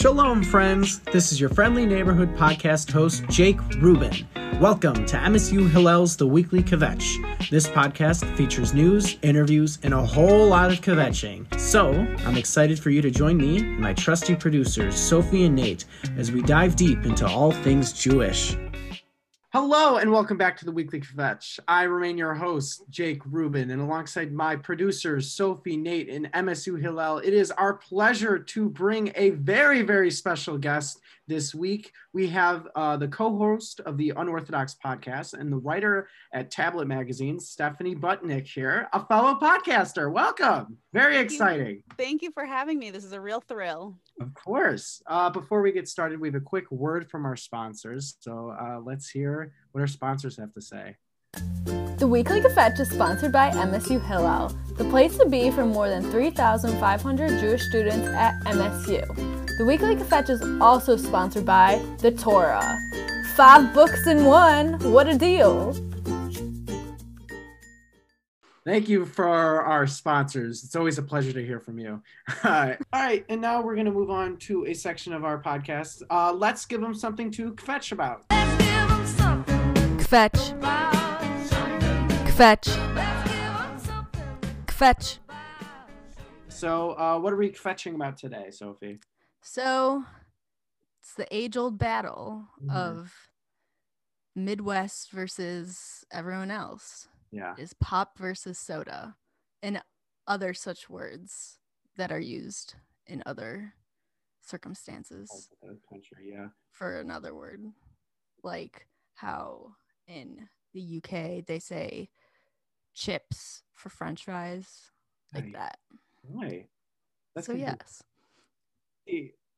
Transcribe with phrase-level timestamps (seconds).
[0.00, 1.00] Shalom, friends.
[1.12, 4.26] This is your friendly neighborhood podcast host, Jake Rubin.
[4.58, 7.50] Welcome to MSU Hillel's The Weekly Kvetch.
[7.50, 11.44] This podcast features news, interviews, and a whole lot of kvetching.
[11.60, 11.90] So,
[12.24, 15.84] I'm excited for you to join me and my trusty producers, Sophie and Nate,
[16.16, 18.56] as we dive deep into all things Jewish.
[19.52, 21.58] Hello and welcome back to the Weekly Kvetch.
[21.66, 27.18] I remain your host, Jake Rubin, and alongside my producers, Sophie, Nate, and MSU Hillel,
[27.18, 31.92] it is our pleasure to bring a very, very special guest this week.
[32.12, 36.88] We have uh, the co host of the Unorthodox podcast and the writer at Tablet
[36.88, 40.12] Magazine, Stephanie Butnick here, a fellow podcaster.
[40.12, 40.76] Welcome.
[40.92, 41.76] Very Thank exciting.
[41.76, 41.82] You.
[41.96, 42.90] Thank you for having me.
[42.90, 43.96] This is a real thrill.
[44.20, 45.02] Of course.
[45.06, 48.16] Uh, before we get started, we have a quick word from our sponsors.
[48.20, 50.96] So uh, let's hear what our sponsors have to say.
[51.32, 56.02] The Weekly Kvetch is sponsored by MSU Hillel, the place to be for more than
[56.10, 59.39] 3,500 Jewish students at MSU.
[59.60, 62.80] The Weekly Kvetch is also sponsored by The Torah.
[63.36, 64.78] Five books in one.
[64.90, 65.74] What a deal!
[68.64, 70.64] Thank you for our sponsors.
[70.64, 72.02] It's always a pleasure to hear from you.
[72.42, 76.04] All right, and now we're going to move on to a section of our podcast.
[76.08, 78.26] Uh, let's give them something to kvetch about.
[79.98, 80.58] Kvetch.
[82.28, 82.68] Kvetch.
[84.64, 85.18] Kvetch.
[86.48, 89.00] So, uh, what are we kvetching about today, Sophie?
[89.42, 90.04] So,
[91.00, 92.70] it's the age old battle Mhm.
[92.70, 93.32] of
[94.34, 97.08] Midwest versus everyone else.
[97.30, 97.54] Yeah.
[97.56, 99.16] Is pop versus soda
[99.62, 99.82] and
[100.26, 101.58] other such words
[101.96, 102.74] that are used
[103.06, 103.74] in other
[104.40, 105.48] circumstances
[105.88, 106.48] Country, yeah.
[106.72, 107.72] for another word.
[108.42, 112.10] Like how in the UK they say
[112.94, 114.90] chips for french fries,
[115.32, 115.78] like that.
[116.24, 116.68] Right.
[117.34, 118.02] That's so, yes.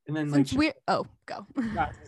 [0.09, 1.47] And then, like, we're, oh, go.
[1.57, 1.65] Was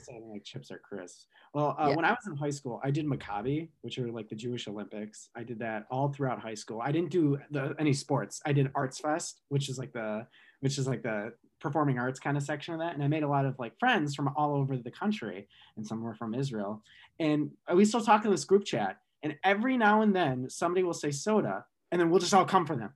[0.09, 1.27] gonna like chips are crisp.
[1.55, 1.95] Well, uh, Yeah.
[1.97, 5.29] when I was in high school, I did Maccabi, which are like the Jewish Olympics.
[5.37, 6.81] I did that all throughout high school.
[6.83, 8.43] I didn't do the, any sports.
[8.45, 10.27] I did Arts Fest, which is like the
[10.61, 12.95] which is like the performing arts kind of section of that.
[12.95, 16.03] And I made a lot of like friends from all over the country, and some
[16.03, 16.83] were from Israel.
[17.21, 18.99] And we still talk in this group chat.
[19.23, 22.67] And every now and then, somebody will say soda, and then we'll just all come
[22.67, 22.91] for them.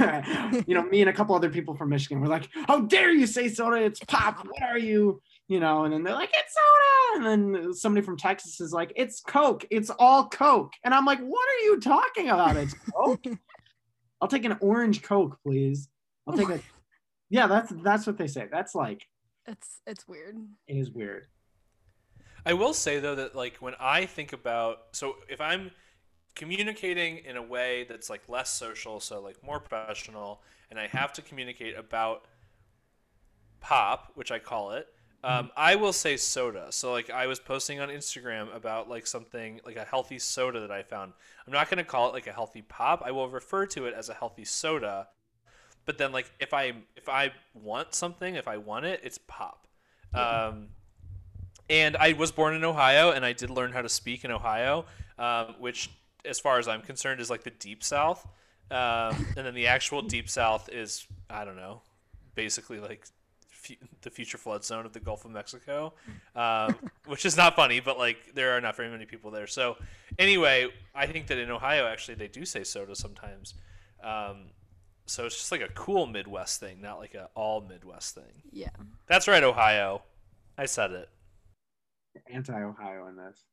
[0.66, 3.26] you know, me and a couple other people from Michigan were like, "How dare you
[3.26, 3.76] say soda?
[3.76, 4.46] It's pop.
[4.46, 8.16] What are you?" You know, and then they're like, "It's soda," and then somebody from
[8.16, 9.64] Texas is like, "It's Coke.
[9.70, 12.56] It's all Coke," and I'm like, "What are you talking about?
[12.56, 13.24] It's Coke.
[14.20, 15.88] I'll take an orange Coke, please.
[16.26, 16.60] I'll take a."
[17.30, 18.46] Yeah, that's that's what they say.
[18.50, 19.06] That's like
[19.46, 20.36] It's it's weird.
[20.66, 21.26] it is weird.
[22.44, 25.70] I will say though that like when I think about so if I'm
[26.36, 31.12] communicating in a way that's like less social, so like more professional, and I have
[31.14, 32.26] to communicate about
[33.60, 34.86] pop, which I call it,
[35.24, 36.68] um, I will say soda.
[36.70, 40.70] So like I was posting on Instagram about like something like a healthy soda that
[40.70, 41.14] I found.
[41.44, 43.02] I'm not going to call it like a healthy pop.
[43.04, 45.08] I will refer to it as a healthy soda.
[45.84, 49.66] But then like if I if I want something, if I want it, it's pop.
[50.14, 50.68] Um,
[51.68, 54.86] and I was born in Ohio, and I did learn how to speak in Ohio,
[55.18, 55.90] um, which,
[56.26, 58.26] as far as I'm concerned, is like the deep South.
[58.70, 61.82] Um, and then the actual deep South is I don't know,
[62.34, 63.06] basically like
[63.50, 65.94] fu- the future flood zone of the Gulf of Mexico,
[66.34, 66.76] um,
[67.06, 69.46] which is not funny, but like there are not very many people there.
[69.46, 69.76] So
[70.18, 73.54] anyway, I think that in Ohio actually they do say soda sometimes.
[74.02, 74.50] Um,
[75.06, 78.42] so it's just like a cool Midwest thing, not like a all Midwest thing.
[78.50, 78.70] Yeah.
[79.06, 80.02] That's right, Ohio.
[80.58, 81.08] I said it.
[82.32, 83.44] Anti-Ohio in this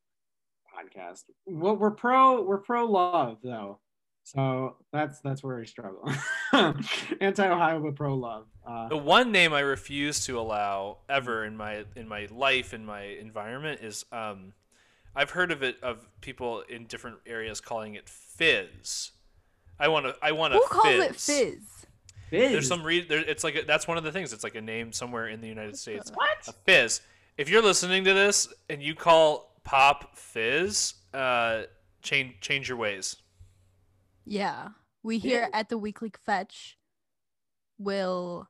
[0.74, 1.24] podcast.
[1.46, 3.80] Well, we're pro we're pro love though,
[4.24, 6.10] so that's that's where we struggle.
[7.22, 8.48] Anti-Ohio but pro love.
[8.66, 12.86] Uh, The one name I refuse to allow ever in my in my life in
[12.86, 14.54] my environment is um,
[15.16, 19.12] I've heard of it of people in different areas calling it fizz.
[19.80, 21.00] I want to I want to Who calls fizz.
[21.04, 21.60] it fizz?
[22.30, 22.52] Fizz.
[22.52, 24.34] There's some re- there, it's like a, that's one of the things.
[24.34, 26.12] It's like a name somewhere in the United States.
[26.14, 26.38] what?
[26.48, 27.02] A fizz.
[27.38, 31.64] If you're listening to this and you call pop fizz, uh,
[32.02, 33.16] change change your ways.
[34.26, 34.70] Yeah.
[35.04, 36.76] We here at the Weekly Kvetch
[37.78, 38.48] will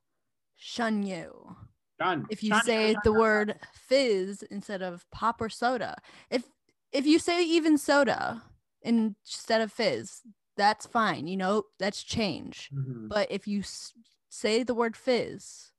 [0.55, 1.55] shun you
[1.99, 2.25] Done.
[2.29, 2.63] if you Done.
[2.63, 5.97] say the word fizz instead of pop or soda.
[6.29, 6.43] If
[6.91, 8.43] if you say even soda
[8.83, 10.21] instead of fizz,
[10.57, 11.25] that's fine.
[11.27, 12.69] You know, that's change.
[12.71, 13.09] Mhm.
[13.09, 13.93] But if you s-
[14.29, 15.71] say the word fizz,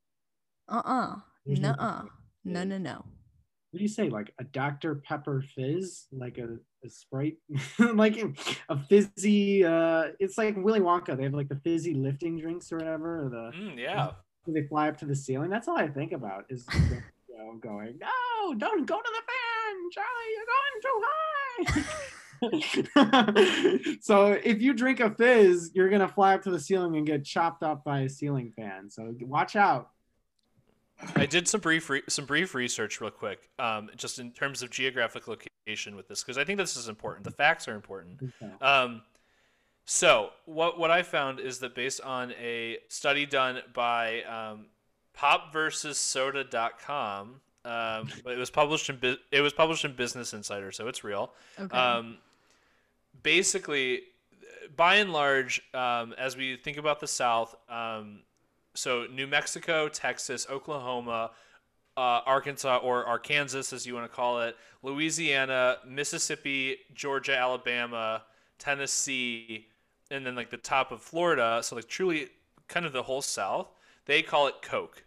[0.67, 2.01] uh-uh, There's no nuh-uh,
[2.43, 2.67] no, fizz.
[2.69, 3.05] no, no.
[3.75, 4.07] What do you say?
[4.07, 4.95] Like a Dr.
[5.05, 7.35] Pepper fizz, like a, a Sprite,
[7.79, 8.17] like
[8.69, 9.65] a fizzy.
[9.65, 11.17] uh It's like Willy Wonka.
[11.17, 13.25] They have like the fizzy lifting drinks or whatever.
[13.25, 14.11] Or the Mm, yeah.
[14.47, 15.49] They fly up to the ceiling?
[15.49, 16.79] That's all I think about is you
[17.37, 20.31] know, going, no, don't go to the fan, Charlie.
[20.35, 21.97] You're going too
[23.03, 23.97] high.
[24.01, 27.25] so if you drink a fizz, you're gonna fly up to the ceiling and get
[27.25, 28.89] chopped up by a ceiling fan.
[28.89, 29.89] So watch out.
[31.15, 34.69] I did some brief re- some brief research real quick, um, just in terms of
[34.69, 37.23] geographic location with this, because I think this is important.
[37.23, 38.33] The facts are important.
[38.61, 39.01] Um,
[39.85, 44.65] so what what I found is that based on a study done by um,
[45.17, 51.03] popversussoda.com, um, it was published in Bu- it was published in Business Insider, so it's
[51.03, 51.31] real.
[51.59, 51.77] Okay.
[51.77, 52.17] Um,
[53.21, 54.01] basically,
[54.75, 58.21] by and large, um, as we think about the South, um,
[58.75, 61.31] so New Mexico, Texas, Oklahoma,
[61.97, 68.23] uh, Arkansas, or Arkansas, as you want to call it, Louisiana, Mississippi, Georgia, Alabama,
[68.59, 69.67] Tennessee,
[70.11, 71.61] and then like the top of Florida.
[71.63, 72.29] So like truly,
[72.67, 73.67] kind of the whole South.
[74.05, 75.03] They call it Coke.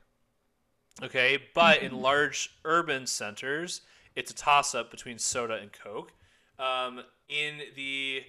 [1.03, 3.83] Okay, but in large urban centers,
[4.17, 6.13] it's a toss up between soda and Coke.
[6.59, 8.25] Um, in the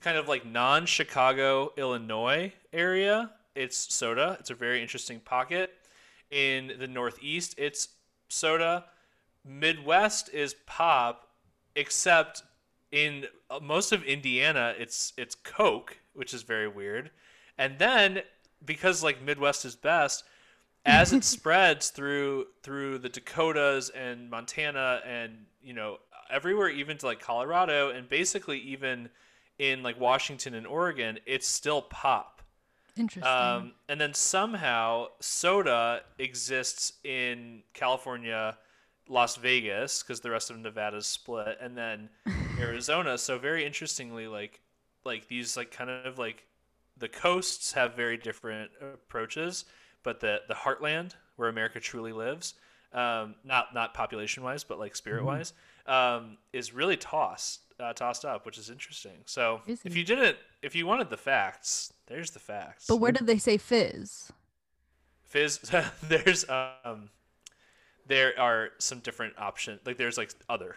[0.00, 4.36] kind of like non Chicago, Illinois area, it's soda.
[4.40, 5.72] It's a very interesting pocket.
[6.30, 7.88] In the Northeast, it's
[8.28, 8.86] soda.
[9.44, 11.28] Midwest is pop,
[11.76, 12.42] except
[12.90, 17.10] in uh, most of Indiana, it's it's Coke, which is very weird.
[17.58, 18.22] And then
[18.64, 20.24] because like Midwest is best,
[20.86, 25.98] as it spreads through through the Dakotas and Montana and you know
[26.30, 29.10] everywhere, even to like Colorado and basically even
[29.58, 32.33] in like Washington and Oregon, it's still pop.
[32.96, 33.32] Interesting.
[33.32, 38.56] Um, and then somehow soda exists in California,
[39.08, 42.08] Las Vegas, because the rest of Nevada's split, and then
[42.58, 43.18] Arizona.
[43.18, 44.60] So very interestingly, like
[45.04, 46.46] like these like kind of like
[46.96, 49.64] the coasts have very different approaches,
[50.02, 52.54] but the the heartland where America truly lives,
[52.92, 55.52] um, not not population wise, but like spirit wise,
[55.86, 59.18] um, is really tossed uh, tossed up, which is interesting.
[59.26, 62.86] So if you didn't, if you wanted the facts, there's the facts.
[62.88, 64.30] but where did they say fizz?
[65.24, 65.58] Fizz,
[66.04, 67.10] there's um,
[68.06, 69.80] there are some different options.
[69.84, 70.76] Like there's like other.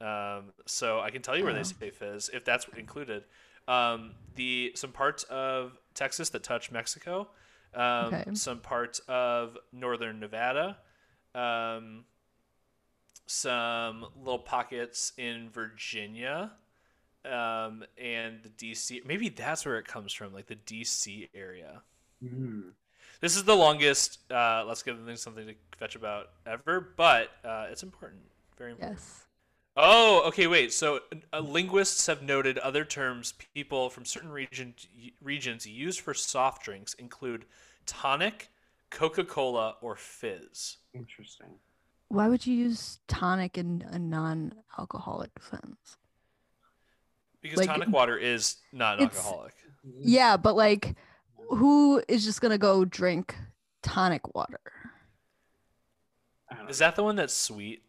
[0.00, 1.56] Um, so I can tell you where Oh.
[1.56, 3.24] they say fizz if that's included.
[3.66, 7.28] Um, the some parts of Texas that touch Mexico.
[7.74, 8.24] Um, Okay.
[8.34, 10.76] Some parts of northern Nevada.
[11.34, 12.04] Um,
[13.26, 16.52] some little pockets in Virginia.
[17.24, 19.06] Um, and the DC.
[19.06, 21.80] Maybe that's where it comes from, like the DC area.
[22.22, 22.72] Mm.
[23.20, 24.18] This is the longest.
[24.30, 28.20] Uh, let's give them something to fetch about ever, but uh, it's important.
[28.58, 28.98] Very important.
[28.98, 29.24] Yes.
[29.76, 30.46] Oh, okay.
[30.46, 30.72] Wait.
[30.72, 31.00] So
[31.32, 34.74] uh, linguists have noted other terms people from certain region,
[35.22, 37.46] regions use for soft drinks include
[37.86, 38.50] tonic,
[38.90, 40.76] Coca-Cola, or fizz.
[40.94, 41.48] Interesting.
[42.14, 45.96] Why would you use tonic in a non-alcoholic sense?
[47.42, 49.54] Because Like, tonic water is it's- non-alcoholic.
[49.84, 50.00] Mm-hmm.
[50.02, 50.94] Yeah, but like,
[51.50, 53.36] who is just gonna go drink
[53.82, 54.60] tonic water?
[56.68, 57.82] Is that the one that's sweet?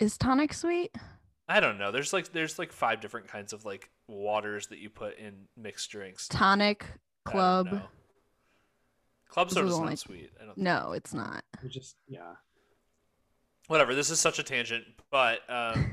[0.00, 0.94] Is tonic sweet?
[1.48, 1.92] I don't know.
[1.92, 5.88] There's like there's like five different kinds of like waters that you put in mixed
[5.90, 6.26] drinks.
[6.28, 6.84] Tonic
[7.24, 7.66] club?
[7.72, 7.82] know.
[9.28, 10.30] Club are soda's not only- sweet.
[10.42, 11.44] I don't No, it's not.
[11.62, 12.34] We just yeah.
[13.68, 15.90] Whatever this is such a tangent but um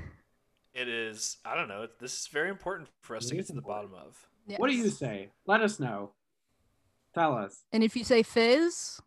[0.74, 3.48] it is i don't know this is very important for us It to get is
[3.48, 3.91] to the important.
[3.91, 5.29] bottom of What do you say?
[5.48, 6.12] Let us know.
[7.13, 7.63] Tell us.
[7.72, 9.00] And if you say fizz,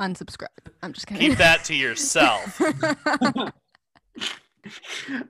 [0.00, 0.48] unsubscribe.
[0.82, 1.28] I'm just kidding.
[1.28, 2.60] keep that to yourself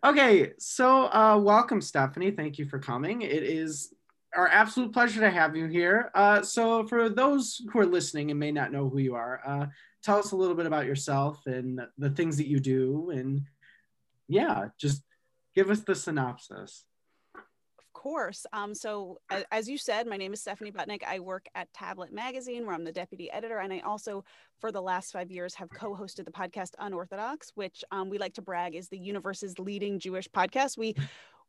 [0.04, 2.30] okay, so uh, welcome, Stephanie.
[2.30, 3.23] Thank you for coming.
[3.23, 3.92] It is
[4.35, 6.11] our absolute pleasure to have you here.
[6.14, 9.66] Uh, so, for those who are listening and may not know who you are, uh,
[10.06, 13.42] tell us a little bit about yourself and the things that you do, and
[14.28, 15.02] yeah, just
[15.52, 16.84] give us the synopsis.
[17.34, 18.46] Of course.
[18.52, 19.18] Um, so,
[19.50, 21.02] as you said, my name is Stephanie Butnick.
[21.02, 24.25] I work at Tablet Magazine, where I'm the deputy editor, and I also,
[24.60, 28.42] for the last five years, have co-hosted the podcast Unorthodox, which um, we like to
[28.42, 30.78] brag is the universe's leading Jewish podcast.
[30.78, 30.94] We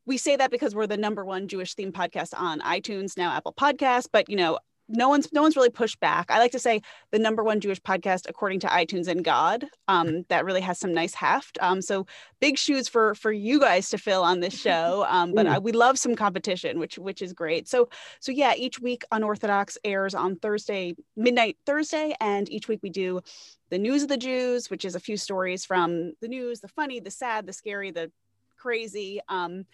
[0.07, 3.53] we say that because we're the number one Jewish themed podcast on iTunes now, Apple
[3.53, 4.57] Podcasts, but you know.
[4.89, 6.32] No one's no one's really pushed back.
[6.32, 9.65] I like to say the number one Jewish podcast according to iTunes and God.
[9.88, 11.58] Um, that really has some nice heft.
[11.62, 12.06] Um, so
[12.39, 15.06] big shoes for for you guys to fill on this show.
[15.10, 17.67] Um, but I, we love some competition, which which is great.
[17.67, 17.89] So
[18.20, 23.22] so yeah, each week Unorthodox airs on Thursday midnight Thursday, and each week we do
[23.70, 27.00] the news of the Jews, which is a few stories from the news, the funny,
[27.00, 28.12] the sad, the scary, the
[28.58, 29.20] crazy.
[29.27, 29.65] Um,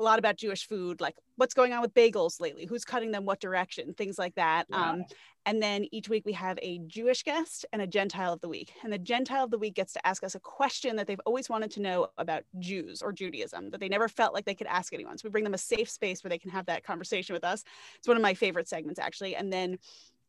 [0.00, 3.24] a lot about Jewish food, like what's going on with bagels lately, who's cutting them,
[3.24, 4.66] what direction, things like that.
[4.70, 4.90] Yeah.
[4.90, 5.04] Um,
[5.46, 8.72] and then each week we have a Jewish guest and a Gentile of the week.
[8.82, 11.48] And the Gentile of the week gets to ask us a question that they've always
[11.48, 14.92] wanted to know about Jews or Judaism that they never felt like they could ask
[14.92, 15.16] anyone.
[15.16, 17.64] So we bring them a safe space where they can have that conversation with us.
[17.96, 19.36] It's one of my favorite segments, actually.
[19.36, 19.78] And then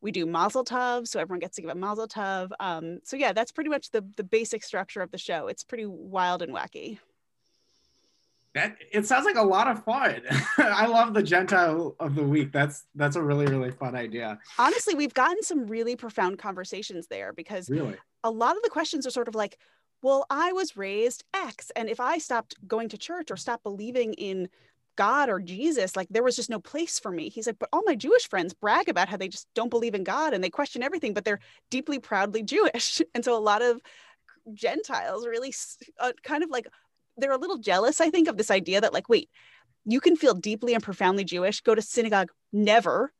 [0.01, 2.50] we do mazel tov, so everyone gets to give a mazel tov.
[2.60, 5.48] Um, so yeah, that's pretty much the the basic structure of the show.
[5.48, 6.98] It's pretty wild and wacky.
[8.53, 10.22] That it sounds like a lot of fun.
[10.58, 12.51] I love the Gentile of the week.
[12.51, 14.39] That's that's a really really fun idea.
[14.60, 17.96] Honestly, we've gotten some really profound conversations there because really?
[18.24, 19.58] a lot of the questions are sort of like,
[20.03, 24.13] well, I was raised X, and if I stopped going to church or stopped believing
[24.13, 24.50] in
[24.98, 27.29] God or Jesus, like there was just no place for me.
[27.29, 30.03] He's like, but all my Jewish friends brag about how they just don't believe in
[30.03, 31.39] God and they question everything, but they're
[31.70, 33.01] deeply proudly Jewish.
[33.15, 33.81] And so a lot of
[34.53, 35.53] Gentiles really
[36.00, 36.67] uh, kind of like
[37.22, 39.30] they're a little jealous, I think, of this idea that like, wait,
[39.86, 43.12] you can feel deeply and profoundly Jewish, go to synagogue, never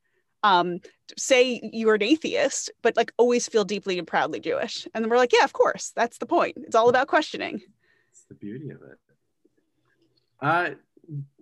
[0.42, 0.80] um,
[1.16, 4.86] say you're an atheist, but like always feel deeply and proudly Jewish.
[4.94, 6.56] And then we're like, yeah, of course, that's the point.
[6.58, 7.60] It's all about questioning.
[8.10, 8.98] It's the beauty of it.
[10.40, 10.70] Uh,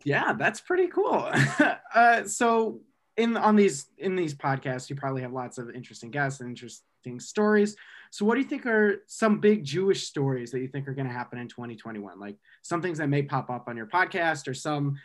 [0.05, 1.31] yeah, that's pretty cool.
[1.95, 2.81] uh, so
[3.17, 7.19] in on these in these podcasts, you probably have lots of interesting guests and interesting
[7.19, 7.77] stories.
[8.11, 11.07] So, what do you think are some big Jewish stories that you think are going
[11.07, 12.19] to happen in 2021?
[12.19, 14.99] Like some things that may pop up on your podcast, or some,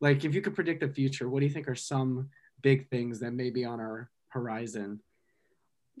[0.00, 2.30] like if you could predict the future, what do you think are some
[2.62, 5.00] big things that may be on our horizon?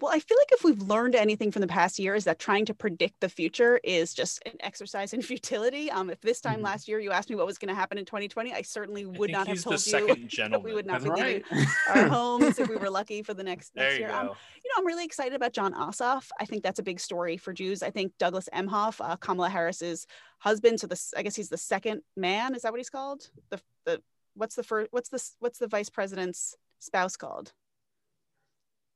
[0.00, 2.64] Well, I feel like if we've learned anything from the past year is that trying
[2.64, 5.90] to predict the future is just an exercise in futility.
[5.90, 6.64] Um, if this time mm-hmm.
[6.64, 9.30] last year you asked me what was going to happen in 2020, I certainly would
[9.30, 9.92] I not have told you
[10.48, 11.44] that we would not That's be right.
[11.50, 14.10] leaving our homes if we were lucky for the next, next year.
[14.10, 16.28] Um, you know, I'm really excited about Jon Ossoff.
[16.40, 17.82] I think that's a big story for Jews.
[17.82, 20.06] I think Douglas Emhoff, uh, Kamala Harris's
[20.38, 22.54] husband, so this I guess he's the second man.
[22.54, 23.28] Is that what he's called?
[23.50, 24.02] The the
[24.34, 24.88] what's the first?
[24.90, 27.52] What's the what's the vice president's spouse called?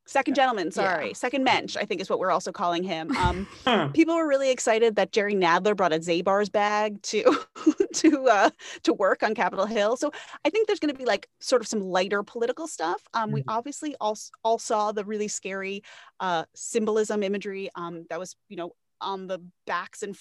[0.07, 1.09] Second gentleman sorry.
[1.09, 1.13] Yeah.
[1.15, 3.15] second mensch i think is what we're also calling him.
[3.17, 7.39] Um, people were really excited that jerry nadler brought a zabar's bag to
[7.95, 8.51] to uh,
[8.83, 9.97] to work on capitol hill.
[9.97, 10.13] So
[10.45, 13.03] i think there's going to be like sort of some lighter political stuff.
[13.15, 13.35] Um, mm-hmm.
[13.35, 15.83] we obviously all, all saw the really scary
[16.21, 20.17] uh, symbolism imagery um, that was you know on the backs and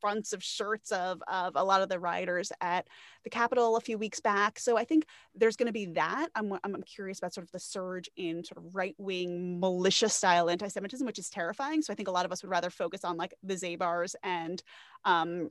[0.00, 2.86] fronts of shirts of, of a lot of the riders at
[3.24, 4.58] the Capitol a few weeks back.
[4.58, 6.28] So I think there's going to be that.
[6.34, 10.50] I'm, I'm curious about sort of the surge in sort of right wing militia style
[10.50, 11.82] anti Semitism, which is terrifying.
[11.82, 14.62] So I think a lot of us would rather focus on like the Zabars and
[15.04, 15.48] um,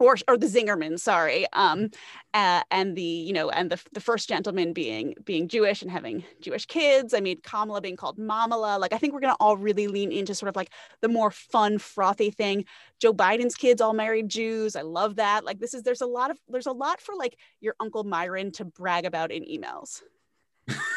[0.00, 1.90] or the Zingerman, sorry, um,
[2.34, 6.24] uh, and the you know and the the first gentleman being being Jewish and having
[6.40, 7.14] Jewish kids.
[7.14, 8.78] I mean Kamala being called Mamala.
[8.78, 11.78] Like I think we're gonna all really lean into sort of like the more fun,
[11.78, 12.64] frothy thing.
[13.00, 14.76] Joe Biden's kids all married Jews.
[14.76, 15.44] I love that.
[15.44, 18.50] Like this is there's a lot of there's a lot for like your Uncle Myron
[18.52, 20.02] to brag about in emails.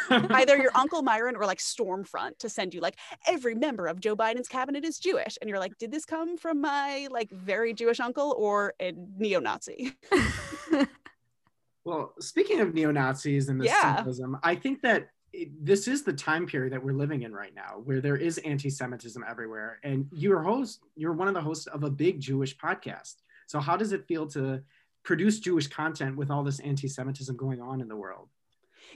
[0.10, 4.16] Either your uncle Myron or like Stormfront to send you like every member of Joe
[4.16, 8.00] Biden's cabinet is Jewish, and you're like, did this come from my like very Jewish
[8.00, 9.94] uncle or a neo-Nazi?
[11.84, 13.96] well, speaking of neo Nazis and the yeah.
[13.96, 17.54] symbolism, I think that it, this is the time period that we're living in right
[17.56, 21.84] now, where there is anti-Semitism everywhere, and you're host, you're one of the hosts of
[21.84, 23.16] a big Jewish podcast.
[23.48, 24.62] So how does it feel to
[25.04, 28.30] produce Jewish content with all this anti-Semitism going on in the world?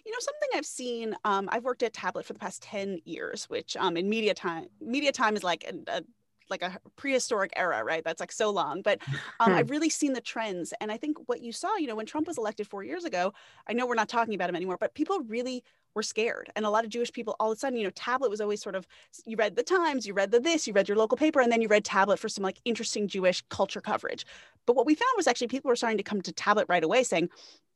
[0.03, 3.45] You know, something I've seen, um, I've worked at Tablet for the past 10 years,
[3.45, 6.03] which um, in media time, media time is like a, a
[6.49, 8.03] like a prehistoric era, right?
[8.03, 8.81] That's like so long.
[8.81, 8.99] But
[9.39, 10.73] um, I've really seen the trends.
[10.79, 13.33] And I think what you saw, you know, when Trump was elected four years ago,
[13.67, 15.63] I know we're not talking about him anymore, but people really
[15.95, 16.51] were scared.
[16.55, 18.61] And a lot of Jewish people all of a sudden, you know, tablet was always
[18.61, 18.85] sort of,
[19.25, 21.61] you read the Times, you read the this, you read your local paper, and then
[21.61, 24.25] you read tablet for some like interesting Jewish culture coverage.
[24.65, 27.03] But what we found was actually people were starting to come to tablet right away
[27.03, 27.29] saying,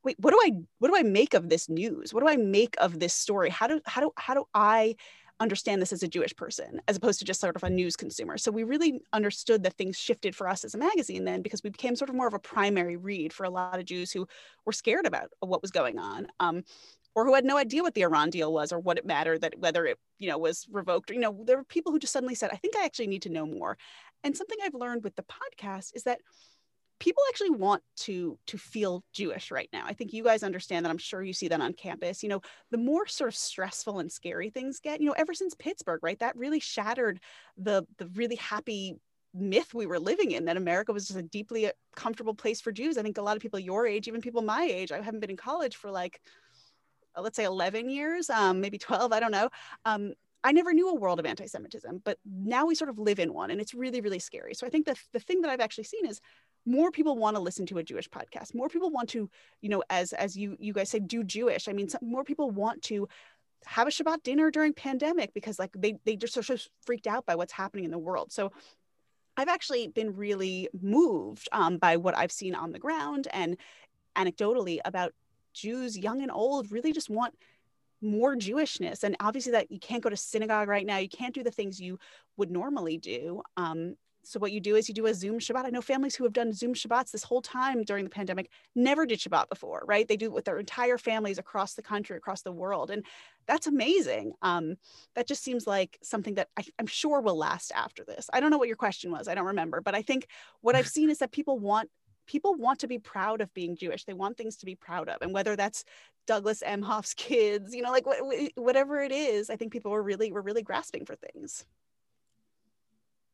[0.09, 2.13] wait, what do I, what do I make of this news?
[2.13, 3.49] What do I make of this story?
[3.49, 4.95] How do, how do, how do I
[5.39, 8.37] understand this as a Jewish person as opposed to just sort of a news consumer.
[8.37, 11.69] So we really understood that things shifted for us as a magazine then because we
[11.69, 14.27] became sort of more of a primary read for a lot of Jews who
[14.65, 16.27] were scared about what was going on.
[16.41, 16.63] Um,
[17.15, 19.57] or who had no idea what the Iran deal was or what it mattered that
[19.57, 21.09] whether it you know was revoked.
[21.09, 23.29] You know, there were people who just suddenly said, "I think I actually need to
[23.29, 23.77] know more."
[24.23, 26.19] And something I've learned with the podcast is that
[26.99, 29.83] people actually want to to feel jewish right now.
[29.85, 30.89] I think you guys understand that.
[30.89, 32.23] I'm sure you see that on campus.
[32.23, 32.41] You know
[32.71, 36.19] the more sort of stressful and scary things get you know ever since pittsburgh right?
[36.19, 37.19] That really shattered
[37.57, 38.95] the the really happy
[39.33, 42.71] myth we were living in that america was just a deeply uh, comfortable place for
[42.71, 42.97] jews.
[42.97, 45.29] I think a lot of people your age even people my age i haven't been
[45.29, 46.19] in college for like
[47.15, 49.49] uh, let's say 11 years um, maybe 12 i don't know.
[49.85, 50.13] Um,
[50.43, 53.51] I never knew a world of anti-Semitism, but now we sort of live in one,
[53.51, 54.53] and it's really, really scary.
[54.53, 56.21] So I think that the thing that I've actually seen is
[56.69, 58.53] more people want to listen to a Jewish podcast.
[58.53, 59.29] More people want to,
[59.61, 61.67] you know, as as you you guys say, do Jewish.
[61.67, 63.09] I mean, some, more people want to
[63.65, 67.25] have a Shabbat dinner during pandemic because like they they just are so freaked out
[67.25, 68.31] by what's happening in the world.
[68.31, 68.51] So
[69.35, 73.57] I've actually been really moved um, by what I've seen on the ground and
[74.15, 75.13] anecdotally about
[75.53, 77.33] Jews, young and old, really just want
[78.01, 79.03] more Jewishness.
[79.03, 81.81] And obviously, that you can't go to synagogue right now, you can't do the things
[81.81, 81.97] you
[82.37, 83.41] would normally do.
[83.57, 85.65] Um, so what you do is you do a Zoom Shabbat.
[85.65, 89.05] I know families who have done Zoom Shabbats this whole time during the pandemic never
[89.05, 90.07] did Shabbat before, right?
[90.07, 93.05] They do it with their entire families across the country, across the world, and
[93.47, 94.33] that's amazing.
[94.41, 94.75] Um,
[95.15, 98.29] that just seems like something that I, I'm sure will last after this.
[98.31, 99.27] I don't know what your question was.
[99.27, 100.27] I don't remember, but I think
[100.61, 101.89] what I've seen is that people want
[102.27, 104.05] people want to be proud of being Jewish.
[104.05, 105.83] They want things to be proud of, and whether that's
[106.27, 108.05] Douglas Emhoff's kids, you know, like
[108.55, 111.65] whatever it is, I think people were really were really grasping for things.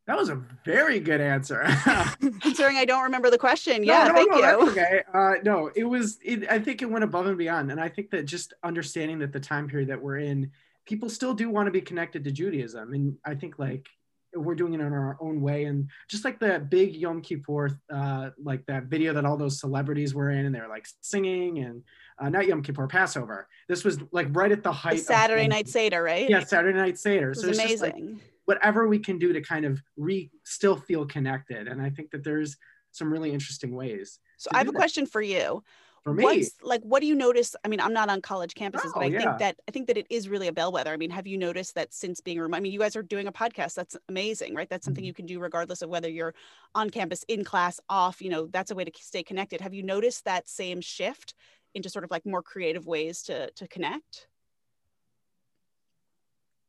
[0.07, 1.63] That was a very good answer.
[2.41, 3.83] Considering I don't remember the question.
[3.83, 4.69] No, yeah, no, thank no, you.
[4.69, 5.01] okay.
[5.11, 7.71] Uh, no, it was, it, I think it went above and beyond.
[7.71, 10.51] And I think that just understanding that the time period that we're in,
[10.85, 12.93] people still do want to be connected to Judaism.
[12.93, 13.87] And I think like
[14.35, 15.65] we're doing it in our own way.
[15.65, 20.13] And just like the big Yom Kippur, uh, like that video that all those celebrities
[20.13, 21.81] were in and they were like singing and
[22.19, 23.47] uh, not Yom Kippur, Passover.
[23.67, 24.97] This was like right at the height.
[24.97, 26.29] The Saturday of, Night Seder, right?
[26.29, 27.27] Yeah, Saturday Night Seder.
[27.27, 28.21] It was so it's amazing.
[28.45, 31.67] Whatever we can do to kind of re still feel connected.
[31.67, 32.57] And I think that there's
[32.91, 34.19] some really interesting ways.
[34.37, 34.77] So I have a that.
[34.77, 35.63] question for you.
[36.03, 37.55] For me, What's, like, what do you notice?
[37.65, 39.19] I mean, I'm not on college campuses, oh, but I yeah.
[39.19, 40.93] think that I think that it is really a bellwether.
[40.93, 42.57] I mean, have you noticed that since being remote?
[42.57, 43.73] I mean, you guys are doing a podcast.
[43.73, 44.69] That's amazing, right?
[44.69, 45.07] That's something mm-hmm.
[45.07, 46.35] you can do regardless of whether you're
[46.75, 48.21] on campus, in class, off.
[48.21, 49.61] You know, that's a way to stay connected.
[49.61, 51.33] Have you noticed that same shift
[51.73, 54.27] into sort of like more creative ways to to connect?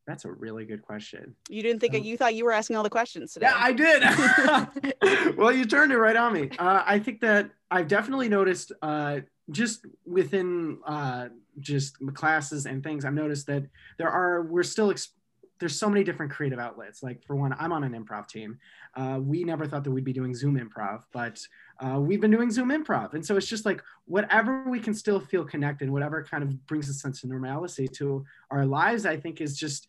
[0.07, 1.35] That's a really good question.
[1.49, 3.47] You didn't think um, you thought you were asking all the questions today.
[3.47, 5.37] Yeah, I did.
[5.37, 6.51] well, you turned it right on me.
[6.59, 9.21] Uh, I think that I've definitely noticed uh,
[9.51, 13.05] just within uh, just classes and things.
[13.05, 13.65] I've noticed that
[13.99, 15.11] there are we're still ex-
[15.59, 17.03] there's so many different creative outlets.
[17.03, 18.59] Like for one, I'm on an improv team.
[18.95, 21.41] Uh, we never thought that we'd be doing Zoom improv, but
[21.81, 23.15] uh, we've been doing Zoom improv.
[23.15, 26.89] And so it's just like whatever we can still feel connected, whatever kind of brings
[26.89, 29.89] a sense of normalcy to our lives, I think is just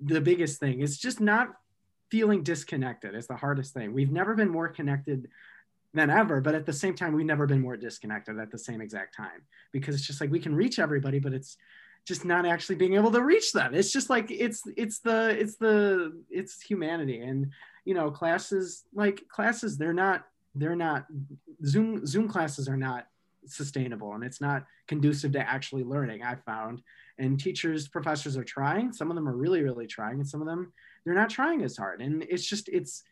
[0.00, 0.80] the biggest thing.
[0.80, 1.48] is just not
[2.10, 3.92] feeling disconnected is the hardest thing.
[3.92, 5.28] We've never been more connected
[5.94, 8.80] than ever, but at the same time, we've never been more disconnected at the same
[8.80, 11.56] exact time because it's just like we can reach everybody, but it's
[12.06, 13.74] just not actually being able to reach them.
[13.74, 17.50] It's just like it's it's the it's the it's humanity and
[17.84, 21.06] you know classes like classes they're not they're not
[21.64, 23.08] Zoom Zoom classes are not
[23.46, 26.22] sustainable and it's not conducive to actually learning.
[26.22, 26.82] I found
[27.18, 30.46] and teachers professors are trying some of them are really really trying and some of
[30.46, 30.72] them
[31.04, 33.02] they're not trying as hard and it's just it's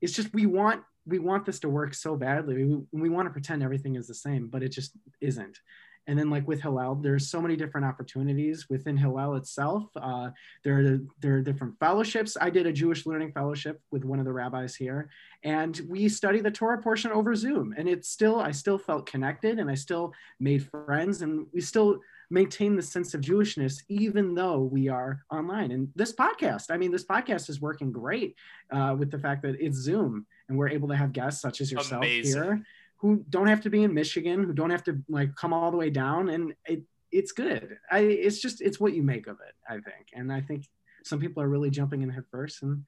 [0.00, 3.32] it's just we want we want this to work so badly we, we want to
[3.32, 5.60] pretend everything is the same but it just isn't
[6.08, 9.84] and then like with Hillel, there's so many different opportunities within Hillel itself.
[9.96, 10.30] Uh,
[10.62, 12.36] there, are, there are different fellowships.
[12.40, 15.08] I did a Jewish learning fellowship with one of the rabbis here,
[15.42, 17.74] and we studied the Torah portion over Zoom.
[17.76, 22.00] And it's still, I still felt connected and I still made friends and we still
[22.30, 25.70] maintain the sense of Jewishness, even though we are online.
[25.70, 28.36] And this podcast, I mean, this podcast is working great
[28.70, 31.70] uh, with the fact that it's Zoom and we're able to have guests such as
[31.70, 32.42] yourself Amazing.
[32.42, 32.62] here
[32.98, 35.76] who don't have to be in Michigan, who don't have to like come all the
[35.76, 36.30] way down.
[36.30, 37.78] And it, it's good.
[37.90, 40.08] I, it's just, it's what you make of it, I think.
[40.14, 40.64] And I think
[41.04, 42.82] some people are really jumping in head first and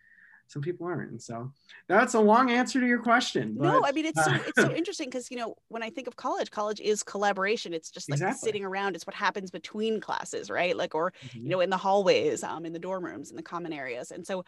[0.48, 1.10] some people aren't.
[1.10, 1.52] And so
[1.86, 3.54] that's a long answer to your question.
[3.56, 5.90] But, no, I mean it's so uh, it's so interesting because you know when I
[5.90, 7.72] think of college, college is collaboration.
[7.74, 8.46] It's just like exactly.
[8.46, 8.96] sitting around.
[8.96, 10.76] It's what happens between classes, right?
[10.76, 11.38] Like or mm-hmm.
[11.38, 14.10] you know in the hallways, um, in the dorm rooms, in the common areas.
[14.10, 14.44] And so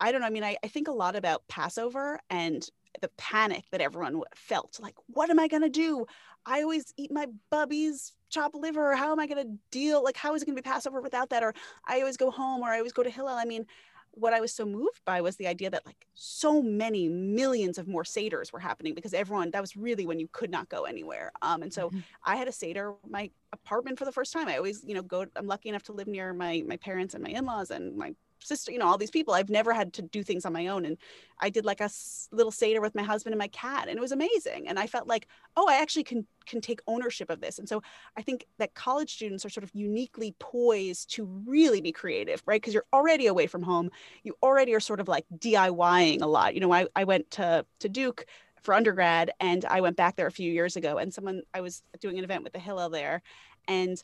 [0.00, 0.26] I don't know.
[0.26, 2.66] I mean, I, I think a lot about Passover and
[3.02, 4.80] the panic that everyone felt.
[4.80, 6.06] Like, what am I gonna do?
[6.46, 8.96] I always eat my bubby's chopped liver.
[8.96, 10.02] How am I gonna deal?
[10.02, 11.42] Like, how is it gonna be Passover without that?
[11.42, 11.52] Or
[11.86, 13.34] I always go home, or I always go to Hillel.
[13.34, 13.66] I mean,
[14.12, 17.86] what I was so moved by was the idea that like so many millions of
[17.86, 21.32] more seders were happening because everyone that was really when you could not go anywhere.
[21.42, 22.00] Um, and so mm-hmm.
[22.24, 24.48] I had a seder my apartment for the first time.
[24.48, 25.26] I always you know go.
[25.36, 28.72] I'm lucky enough to live near my my parents and my in-laws and my sister,
[28.72, 29.34] you know, all these people.
[29.34, 30.84] I've never had to do things on my own.
[30.84, 30.96] And
[31.38, 31.90] I did like a
[32.32, 34.68] little Seder with my husband and my cat, and it was amazing.
[34.68, 37.58] And I felt like, oh, I actually can can take ownership of this.
[37.58, 37.82] And so
[38.16, 42.60] I think that college students are sort of uniquely poised to really be creative, right?
[42.60, 43.90] Because you're already away from home.
[44.24, 46.54] You already are sort of like DIYing a lot.
[46.54, 48.26] You know, I, I went to to Duke
[48.62, 51.82] for undergrad and I went back there a few years ago and someone I was
[52.00, 53.22] doing an event with the Hillel there
[53.68, 54.02] and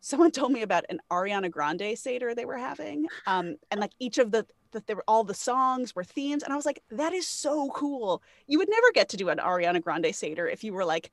[0.00, 3.06] someone told me about an Ariana Grande Seder they were having.
[3.26, 6.52] Um, and like each of the that there were all the songs were themes and
[6.52, 9.82] i was like that is so cool you would never get to do an ariana
[9.82, 11.10] grande seder if you were like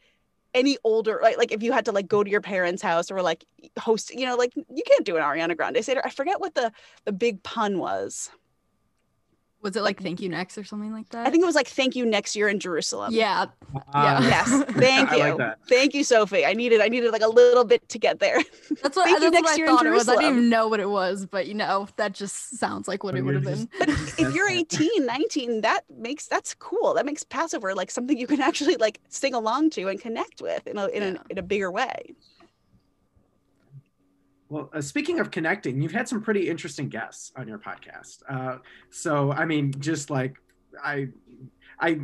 [0.54, 3.21] any older like like if you had to like go to your parents house or
[3.21, 3.45] like
[3.80, 6.71] host you know like you can't do an ariana grande seder i forget what the
[7.06, 8.30] the big pun was
[9.67, 11.27] was it like thank you next or something like that?
[11.27, 13.13] I think it was like thank you next year in Jerusalem.
[13.13, 13.47] Yeah.
[13.93, 14.63] Uh, Yes.
[14.71, 15.36] Thank you.
[15.36, 15.58] like.
[15.67, 16.45] Thank you, Sophie.
[16.45, 18.38] I needed I needed like a little bit to get there.
[18.82, 20.08] That's what, Thank you next what I year in thought it was.
[20.08, 23.12] I didn't even know what it was, but you know, that just sounds like what
[23.12, 23.67] But it would have been.
[23.77, 24.58] But if you're it.
[24.73, 26.93] 18, 19, that makes that's cool.
[26.93, 30.65] That makes Passover like something you can actually like sing along to and connect with
[30.65, 31.10] in a in, Yeah.
[31.19, 32.15] a, in a bigger way.
[34.49, 38.19] Well, uh, speaking of connecting, you've had some pretty interesting guests on your podcast.
[38.29, 40.38] Uh, so, I mean, just like
[40.81, 41.10] I,
[41.79, 41.99] I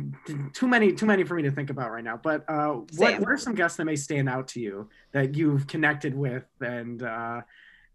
[0.52, 2.18] too many, too many for me to think about right now.
[2.22, 5.66] But uh, what, what are some guests that may stand out to you that you've
[5.66, 7.40] connected with, and uh,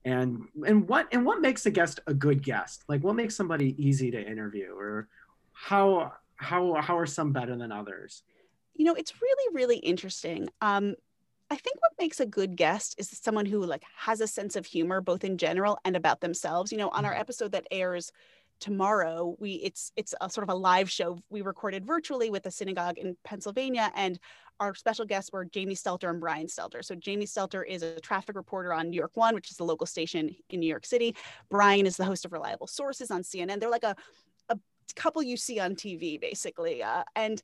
[0.04, 2.84] and and what and what makes a guest a good guest?
[2.88, 5.08] Like, what makes somebody easy to interview, or
[5.54, 8.24] how how how are some better than others?
[8.80, 10.96] you know it's really really interesting um
[11.50, 14.66] i think what makes a good guest is someone who like has a sense of
[14.66, 16.72] humor both in general and about themselves.
[16.72, 17.20] You know on our Mhm.
[17.20, 18.12] episode that airs
[18.60, 21.20] tomorrow we it's it's a sort of a live show.
[21.30, 24.20] We recorded virtually with a synagogue in pennsylvania and
[24.60, 26.84] our special guests were jamie stelter and brian stelter.
[26.84, 29.88] So jamie stelter is a traffic reporter on new york one which is the local
[29.88, 31.16] station in new york city.
[31.50, 33.96] Brian is the host of reliable sources on cnn they're like a
[34.50, 34.60] a
[34.96, 37.42] couple you see on tv basically uh, and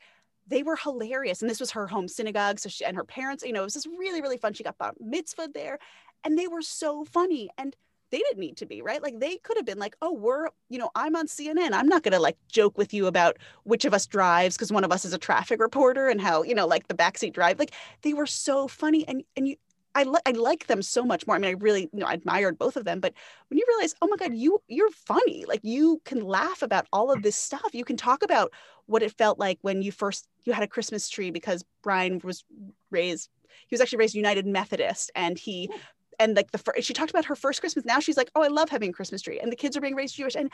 [0.47, 1.41] they were hilarious.
[1.41, 2.59] And this was her home synagogue.
[2.59, 4.53] So she and her parents, you know, it was just really, really fun.
[4.53, 5.79] She got bar mitzvah there
[6.23, 7.49] and they were so funny.
[7.57, 7.75] And
[8.11, 9.01] they didn't need to be, right?
[9.01, 11.73] Like they could have been like, oh, we're, you know, I'm on CNN.
[11.73, 14.83] I'm not going to like joke with you about which of us drives because one
[14.83, 17.59] of us is a traffic reporter and how, you know, like the backseat drive.
[17.59, 17.71] Like
[18.03, 19.07] they were so funny.
[19.07, 19.55] And, and you,
[19.95, 21.35] I, li- I like them so much more.
[21.35, 23.13] I mean, I really, you know, I admired both of them, but
[23.49, 25.45] when you realize, oh my God, you, you're funny.
[25.47, 27.23] Like you can laugh about all of mm.
[27.23, 27.73] this stuff.
[27.73, 28.51] You can talk about
[28.87, 32.43] what it felt like when you first you had a Christmas tree because Brian was
[32.91, 33.29] raised
[33.67, 35.77] he was actually raised United Methodist and he oh.
[36.19, 38.47] and like the first she talked about her first Christmas now she's like oh I
[38.47, 40.51] love having a Christmas tree and the kids are being raised Jewish and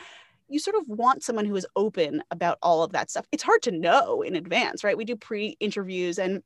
[0.48, 3.62] you sort of want someone who is open about all of that stuff it's hard
[3.62, 6.42] to know in advance right we do pre-interviews and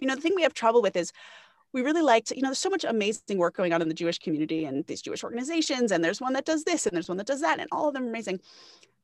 [0.00, 1.12] you know the thing we have trouble with is
[1.72, 4.18] we really liked you know there's so much amazing work going on in the Jewish
[4.18, 7.26] community and these Jewish organizations and there's one that does this and there's one that
[7.26, 8.40] does that and all of them are amazing.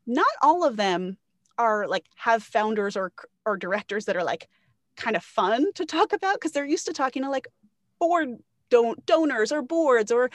[0.07, 1.16] Not all of them
[1.59, 3.12] are like have founders or
[3.46, 4.48] or directors that are like
[4.96, 7.48] kind of fun to talk about because they're used to talking to like
[7.98, 8.38] board
[8.70, 10.31] don't donors or boards or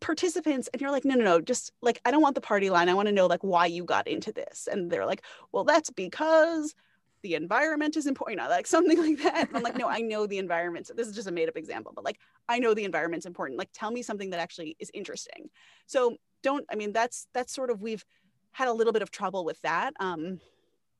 [0.00, 2.88] participants and you're like no no no just like i don't want the party line.
[2.88, 4.68] I want to know like why you got into this.
[4.70, 6.74] And they're like well that's because
[7.22, 9.48] the environment is important like something like that.
[9.48, 10.86] And i'm like no i know the environment.
[10.86, 13.58] So this is just a made up example but like i know the environment's important.
[13.58, 15.50] Like tell me something that actually is interesting.
[15.86, 18.04] So don't i mean that's that's sort of we've
[18.52, 19.92] had a little bit of trouble with that.
[20.00, 20.40] Um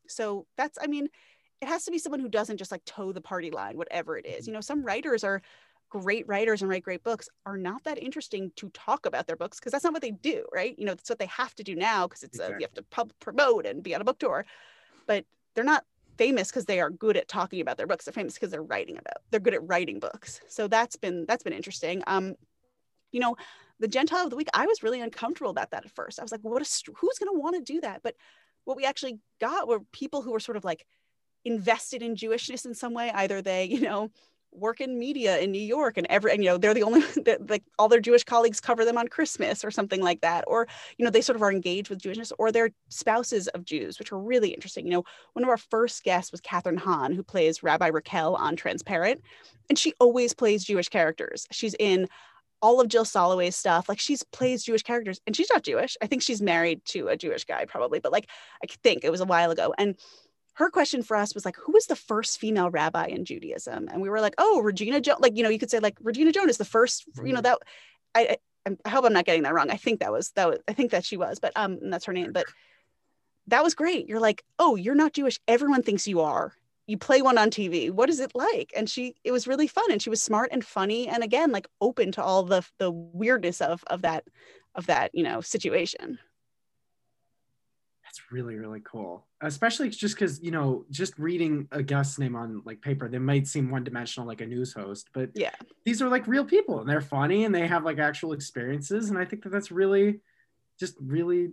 [0.06, 1.08] so that's i mean
[1.60, 4.26] it has to be someone who doesn't just like toe the party line whatever it
[4.26, 4.46] is.
[4.46, 5.42] You know some writers are
[5.90, 9.58] great writers and write great books are not that interesting to talk about their books
[9.58, 10.78] because that's not what they do right?
[10.78, 12.82] You know that's what they have to do now because it's a, you have to
[12.82, 14.44] pub promote and be on a book tour.
[15.06, 15.84] But they're not
[16.18, 18.04] famous because they are good at talking about their books.
[18.04, 20.40] They're famous because they're writing about they're good at writing books.
[20.48, 22.02] So that's been that's been interesting.
[22.06, 22.34] Um
[23.12, 23.36] you know
[23.80, 26.18] the gentile of the week i was really uncomfortable about that at first.
[26.18, 28.02] I was like what is who's going to want to do that?
[28.02, 28.14] But
[28.64, 30.84] what we actually got were people who were sort of like
[31.44, 34.10] invested in jewishness in some way either they you know
[34.52, 37.02] work in media in new york and every and you know they're the only
[37.48, 41.04] like all their jewish colleagues cover them on christmas or something like that or you
[41.04, 44.18] know they sort of are engaged with jewishness or they're spouses of jews which are
[44.18, 47.88] really interesting you know one of our first guests was kathryn hahn who plays rabbi
[47.88, 49.20] raquel on transparent
[49.68, 52.08] and she always plays jewish characters she's in
[52.60, 53.88] all of Jill Soloway's stuff.
[53.88, 55.96] Like she's plays Jewish characters and she's not Jewish.
[56.02, 58.28] I think she's married to a Jewish guy probably, but like
[58.62, 59.72] I think it was a while ago.
[59.78, 59.96] And
[60.58, 63.88] her question for us was like, who was the first female rabbi in Judaism?
[63.90, 65.20] And we were like, oh, Regina Jonas.
[65.20, 67.58] Like, you know, you could say like Regina Jonas is the first, you know, that
[68.12, 69.70] I, I, I hope I'm not getting that wrong.
[69.70, 72.12] I think that was, that was, I think that she was, but um, that's her
[72.12, 72.32] name.
[72.32, 72.46] But
[73.46, 74.08] that was great.
[74.08, 75.38] You're like, oh, you're not Jewish.
[75.46, 76.54] Everyone thinks you are
[76.88, 77.90] you play one on TV.
[77.90, 78.72] What is it like?
[78.74, 81.68] And she, it was really fun, and she was smart and funny, and again, like
[81.82, 84.24] open to all the the weirdness of of that
[84.74, 86.18] of that you know situation.
[88.28, 92.62] That's really really cool, especially just because you know just reading a guest's name on
[92.64, 96.08] like paper, they might seem one dimensional like a news host, but Yeah, these are
[96.08, 99.42] like real people and they're funny and they have like actual experiences, and I think
[99.44, 100.20] that that's really
[100.78, 101.52] just really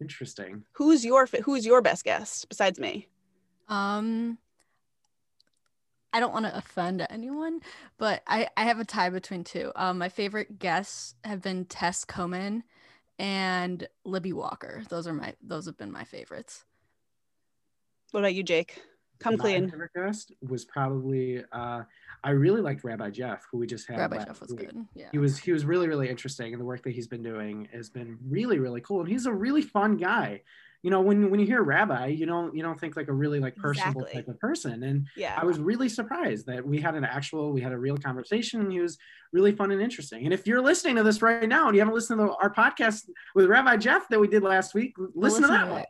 [0.00, 0.64] interesting.
[0.72, 3.08] who's your who's your best guest besides me?
[3.68, 4.38] Um,
[6.12, 7.60] I don't want to offend anyone,
[7.96, 9.72] but I, I have a tie between two.
[9.76, 12.64] Um, my favorite guests have been Tess Coman
[13.22, 14.82] and Libby Walker.
[14.88, 16.64] Those are my those have been my favorites.
[18.10, 18.82] What about you, Jake?
[19.20, 19.70] Come My clean.
[19.70, 21.82] favorite guest was probably uh,
[22.24, 23.98] I really liked Rabbi Jeff, who we just had.
[23.98, 24.66] Rabbi Jeff was week.
[24.70, 24.86] good.
[24.94, 25.08] Yeah.
[25.12, 27.88] He was he was really really interesting, and the work that he's been doing has
[27.88, 29.00] been really really cool.
[29.00, 30.42] And he's a really fun guy.
[30.82, 33.38] You know, when when you hear Rabbi, you don't you don't think like a really
[33.38, 34.22] like personable Exactly.
[34.22, 34.82] type of person.
[34.82, 35.38] And Yeah.
[35.40, 38.60] I was really surprised that we had an actual, we had a real conversation.
[38.60, 38.98] And he was
[39.32, 40.24] really fun and interesting.
[40.24, 43.08] And if you're listening to this right now and you haven't listened to our podcast
[43.36, 45.70] with Rabbi Jeff that we did last week, Go listen, to that it.
[45.70, 45.84] one.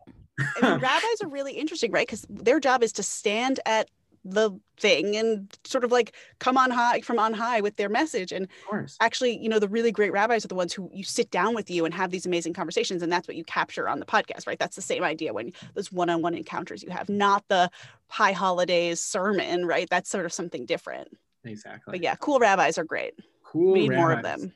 [0.62, 2.06] I mean, rabbis are really interesting, right?
[2.06, 3.88] Because their job is to stand at
[4.24, 8.30] the thing and sort of like come on high from on high with their message.
[8.32, 8.96] And Of course.
[9.00, 11.68] actually, you know, the really great rabbis are the ones who you sit down with
[11.70, 13.02] you and have these amazing conversations.
[13.02, 14.58] And that's what you capture on the podcast, right?
[14.58, 17.68] That's the same idea when those one on one encounters you have, not the
[18.08, 19.88] high holidays sermon, right?
[19.90, 21.08] That's sort of something different.
[21.44, 21.90] Exactly.
[21.92, 23.14] But yeah, cool rabbis are great.
[23.42, 23.72] cool.
[23.72, 24.52] We need more of them.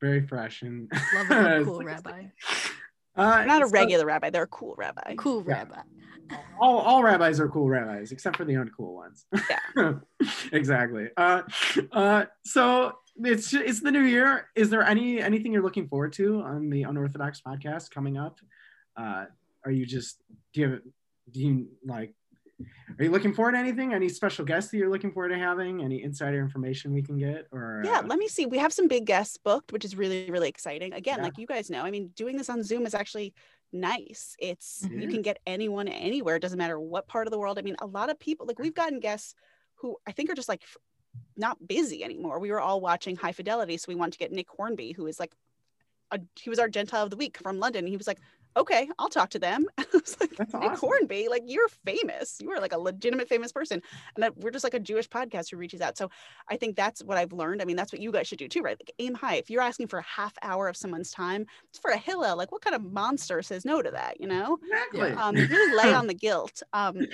[0.00, 2.24] Very fresh and Love a cool rabbi.
[3.16, 5.16] Uh, not a so regular rabbi, they're a cool rabbi.
[5.16, 5.54] Cool Yeah.
[5.54, 5.80] rabbi.
[6.60, 9.26] all, all rabbis are cool rabbis except for the uncool ones.
[9.76, 9.94] Yeah.
[10.52, 11.08] Exactly.
[11.16, 11.42] Uh,
[11.92, 14.48] uh, so it's it's the new year.
[14.54, 18.40] Is there any anything you're looking forward to on the unorthodox podcast coming up?
[18.96, 19.26] Uh,
[19.64, 20.80] are you just do you have
[21.30, 22.14] do you like
[22.98, 23.94] are you looking forward to anything?
[23.94, 25.82] Any special guests that you're looking forward to having?
[25.82, 28.46] Any insider information we can get or Yeah, uh, let me see.
[28.46, 30.92] We have some big guests booked, which is really, really exciting.
[30.92, 31.24] Again, Yeah.
[31.24, 33.32] like you guys know, I mean, doing this on Zoom is actually
[33.72, 34.34] nice.
[34.38, 35.10] It's you Mhm.
[35.10, 36.36] can get anyone anywhere.
[36.36, 37.58] It doesn't matter what part of the world.
[37.58, 39.34] I mean, a lot of people like we've gotten guests
[39.74, 40.64] who I think are just like
[41.36, 42.38] not busy anymore.
[42.38, 45.20] We were all watching High Fidelity, so we wanted to get Nick Hornby, who is
[45.20, 45.34] like
[46.10, 47.86] a, he was our Gentile of the Week from London.
[47.86, 48.20] He was like,
[48.56, 49.66] okay, I'll talk to them.
[49.78, 50.88] I was like, That's Nick awesome.
[50.88, 52.38] Hornby, like you're famous.
[52.40, 53.82] You are like a legitimate famous person.
[54.14, 55.96] And that we're just like a Jewish podcast who reaches out.
[55.96, 56.10] So
[56.48, 57.62] I think that's what I've learned.
[57.62, 58.76] I mean, that's what you guys should do too, right?
[58.78, 59.36] Like aim high.
[59.36, 62.36] If you're asking for a half hour of someone's time, it's for a Hillel.
[62.36, 64.58] Like what kind of monster says no to that, you know?
[64.62, 66.62] exactly Um, really lay on the guilt.
[66.72, 67.06] Um,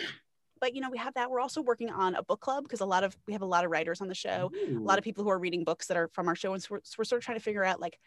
[0.61, 1.31] but you know, we have that.
[1.31, 3.65] We're also working on a book club because a lot of we have a lot
[3.65, 6.09] of writers on the show a lot of people who are reading books that are
[6.15, 7.99] from our show and so we're, so we're sort of trying to figure out like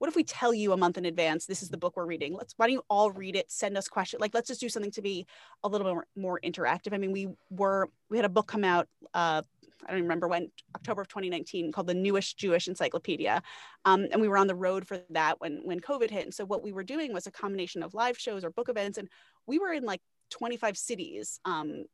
[0.00, 2.34] what if we tell you a month in advance this is the book we're reading.
[2.34, 4.90] Let's why don't you all read it send us questions like let's just do something
[4.92, 5.26] to be
[5.62, 6.94] a little bit more, more interactive.
[6.94, 9.42] I mean we were we had a book come out uh
[9.86, 13.42] I don't remember when October of 2019 called the Newish Jewish Encyclopedia,
[13.84, 16.24] um, and we were on the road for that when when COVID hit.
[16.24, 18.98] And so what we were doing was a combination of live shows or book events,
[18.98, 19.08] and
[19.46, 21.86] we were in like 25 cities um,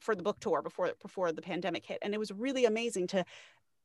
[0.00, 3.24] for the book tour before before the pandemic hit, and it was really amazing to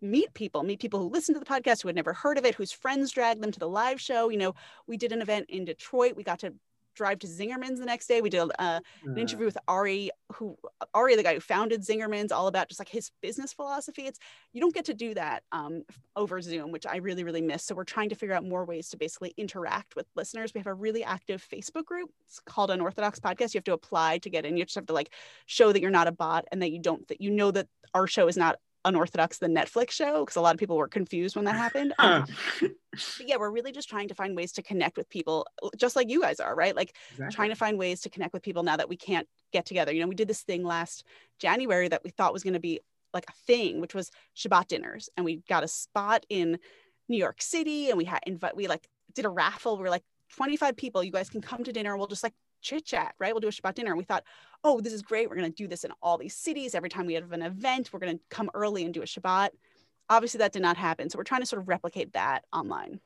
[0.02, 2.56] meet people, meet people who listen to the podcast who had never heard of it,
[2.56, 4.30] whose friends dragged them to the live show.
[4.30, 4.56] You know,
[4.88, 6.16] we did an event in Detroit.
[6.16, 6.54] We got to
[6.96, 8.20] drive to Zingerman's the next day.
[8.20, 10.58] We did uh, an Uh, interview with Ari, who
[10.94, 14.06] Ari, the guy who founded Zingerman's, all about just like his business philosophy.
[14.06, 14.20] It's
[14.52, 15.84] you don't get to do that um,
[16.18, 17.64] over Zoom, which I really, really miss.
[17.64, 20.54] So we're trying to figure out more ways to basically interact with listeners.
[20.54, 22.10] We have a really active Facebook group.
[22.26, 23.54] It's called Unorthodox Podcast.
[23.54, 24.58] You have to apply to get in.
[24.58, 25.14] You just have to like
[25.46, 28.08] show that you're not a bot and that you don't that you know that our
[28.08, 31.44] show is not unorthodox the netflix show because a lot of people were confused when
[31.46, 32.26] that happened um,
[32.62, 32.72] but
[33.26, 35.46] yeah we're really just trying to find ways to connect with people
[35.78, 37.36] just like you guys are right like exactly.
[37.36, 39.92] trying to find ways to connect with people now that we can't get together.
[39.92, 41.04] You know, we did this thing last
[41.40, 42.80] January that we thought was going to be
[43.14, 46.60] like a thing, which was Shabbat dinners, and we got a spot in
[47.08, 49.78] New York City, and we had invite we like did a raffle.
[49.78, 50.04] We were like
[50.36, 51.04] 25 people.
[51.04, 51.98] You guys can come to dinner.
[51.98, 53.34] We'll just like chit chat, right?
[53.34, 53.92] We'll do a Shabbat dinner.
[53.92, 54.24] And we thought,
[54.64, 55.30] oh, this is great.
[55.30, 56.76] We're going to do this in all these cities.
[56.76, 59.50] Every time we have an event, we're going to come early and do a Shabbat.
[60.10, 61.10] Obviously, that did not happen.
[61.10, 63.00] So we're trying to sort of replicate that online.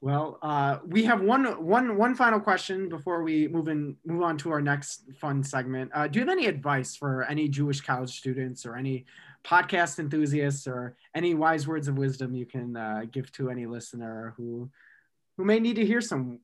[0.00, 4.36] Well, uh, we have one one one final question before we move in move on
[4.38, 5.90] to our next fun segment.
[5.94, 9.06] Uh, do you have any advice for any Jewish college students or any
[9.42, 14.34] podcast enthusiasts or any wise words of wisdom you can uh, give to any listener
[14.36, 14.70] who
[15.38, 16.40] who may need to hear some?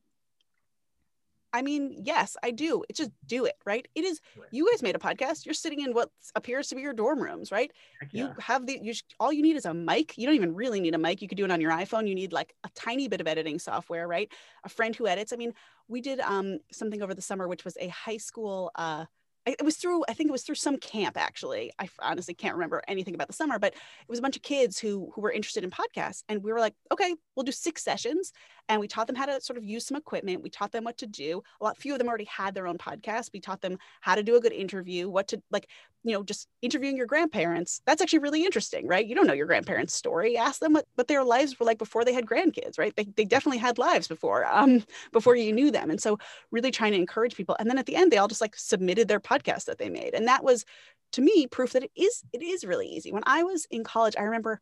[1.53, 2.83] I mean, yes, I do.
[2.89, 3.87] It just do it, right?
[3.95, 4.21] It is.
[4.51, 5.45] You guys made a podcast.
[5.45, 7.71] You're sitting in what appears to be your dorm rooms, right?
[8.01, 8.79] Heck You have the.
[8.83, 10.17] You sh- all you need is a mic.
[10.17, 11.21] You don't even really need a mic.
[11.21, 12.09] You could do it on your iPhone.
[12.09, 14.33] You need like a tiny bit of editing software, right?
[14.65, 15.33] A friend who edits.
[15.33, 15.53] I mean,
[15.89, 18.71] we did um something over the summer, which was a high school.
[18.75, 19.05] uh
[19.47, 21.73] it was through i think it was through some camp actually.
[21.79, 24.79] I honestly can't remember anything about the summer but it was a bunch of kids
[24.79, 28.33] who who were interested in podcasts and we were like okay we'll do six sessions
[28.69, 30.99] and we taught them how to sort of use some equipment we taught them what
[30.99, 31.43] to do.
[31.61, 33.31] A lot few of them already had their own podcast.
[33.33, 35.69] We taught them how to do a good interview what to like
[36.05, 37.81] you know just interviewing your grandparents.
[37.87, 39.07] That's actually really interesting right?
[39.07, 40.37] You don't know your grandparents story.
[40.37, 42.95] Ask them what, what their lives were like before they had grandkids right?
[42.95, 46.19] They, they definitely had lives before um before you knew them and so
[46.51, 49.09] really trying to encourage people and then at the end they all just like submitted
[49.09, 50.65] their podcast that they made and that was
[51.13, 54.15] to me proof that it is it is really easy when i was in college
[54.19, 54.61] i remember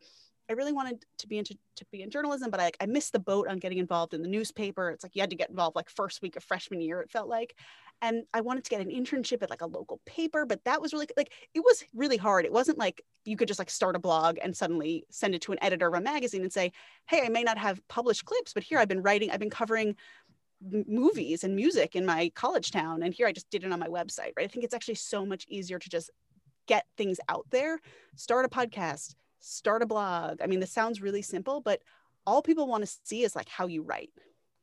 [0.50, 3.20] I really wanted to be into to be in journalism, but I, I missed the
[3.20, 4.90] boat on getting involved in the newspaper.
[4.90, 7.28] It's like you had to get involved like first week of freshman year, it felt
[7.28, 7.54] like.
[8.02, 10.92] And I wanted to get an internship at like a local paper, but that was
[10.92, 12.44] really like it was really hard.
[12.46, 15.52] It wasn't like you could just like start a blog and suddenly send it to
[15.52, 16.72] an editor of a magazine and say,
[17.06, 19.94] "Hey, I may not have published clips, but here I've been writing, I've been covering
[20.60, 23.88] movies and music in my college town and here I just did it on my
[23.88, 24.44] website, right?
[24.44, 26.10] I think it's actually so much easier to just
[26.66, 27.80] get things out there,
[28.14, 30.40] start a podcast, start a blog.
[30.42, 31.80] I mean, this sounds really simple, but
[32.26, 34.10] all people want to see is like how you write,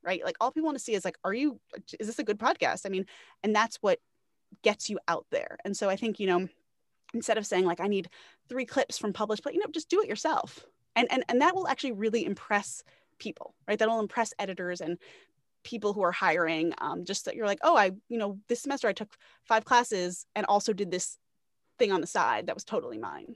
[0.03, 0.23] right?
[0.23, 1.60] Like all people want to see is like, are you,
[1.99, 2.86] is this a good podcast?
[2.86, 3.05] I mean,
[3.43, 3.99] and that's what
[4.63, 5.57] gets you out there.
[5.65, 6.47] And so I think, you know,
[7.13, 8.10] instead of saying like, I need
[8.47, 10.65] three clips from published, but you know, just do it yourself.
[10.95, 12.83] And, and, and that will actually really impress
[13.19, 13.77] people, right?
[13.77, 14.97] That'll impress editors and
[15.63, 16.74] people who are hiring.
[16.80, 19.10] Um, just that you're like, oh, I, you know, this semester I took
[19.46, 21.17] five classes and also did this
[21.80, 23.36] thing on the side that was totally mine.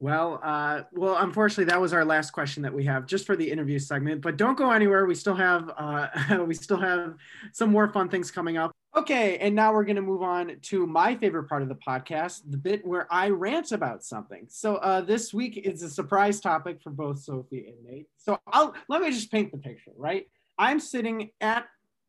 [0.00, 3.50] Well, uh, well, unfortunately, that was our last question that we have just for the
[3.50, 4.20] interview segment.
[4.20, 5.06] But don't go anywhere.
[5.06, 7.14] We still have uh, we still have
[7.52, 8.72] some more fun things coming up.
[8.96, 12.42] Okay, and now we're going to move on to my favorite part of the podcast,
[12.48, 14.46] the bit where I rant about something.
[14.48, 18.06] So uh, this week is a surprise topic for both Sophie and Nate.
[18.18, 19.92] So I'll let me just paint the picture.
[19.96, 21.66] Right, I'm sitting at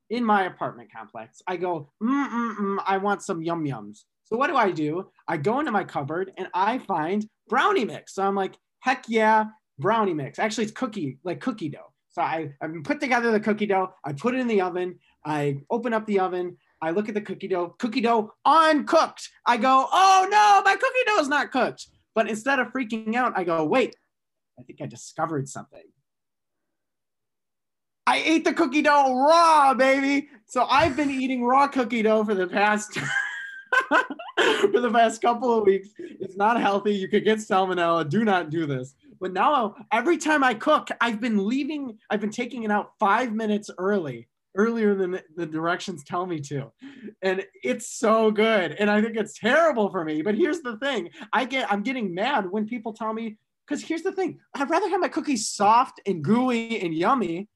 [0.09, 1.41] in my apartment complex.
[1.47, 2.77] I go, mm mm mm.
[2.85, 4.03] I want some yum yums.
[4.25, 5.09] So what do I do?
[5.27, 8.15] I go into my cupboard and I find brownie mix.
[8.15, 9.45] So I'm like, heck yeah,
[9.79, 10.39] brownie mix.
[10.39, 11.91] Actually, it's cookie, like cookie dough.
[12.11, 13.93] So I, I put together the cookie dough.
[14.03, 14.99] I put it in the oven.
[15.25, 16.57] I open up the oven.
[16.81, 19.29] I look at the cookie dough, cookie dough uncooked.
[19.45, 21.87] I go, oh no, my cookie dough is not cooked.
[22.13, 23.95] But instead of freaking out, I go, wait,
[24.59, 25.83] I think I discovered something.
[28.07, 30.29] I ate the cookie dough raw, baby.
[30.45, 32.93] So I've been eating raw cookie dough for the past
[34.37, 35.89] for the past couple of weeks.
[35.97, 36.93] It's not healthy.
[36.93, 38.07] You could get salmonella.
[38.07, 38.95] Do not do this.
[39.19, 43.33] But now, every time I cook, I've been leaving, I've been taking it out five
[43.33, 46.71] minutes early, earlier than the directions tell me to.
[47.23, 48.73] And it's so good.
[48.73, 50.21] And I think it's terrible for me.
[50.21, 54.03] But here's the thing I get, I'm getting mad when people tell me, because here's
[54.03, 57.47] the thing I'd rather have my cookies soft and gooey and yummy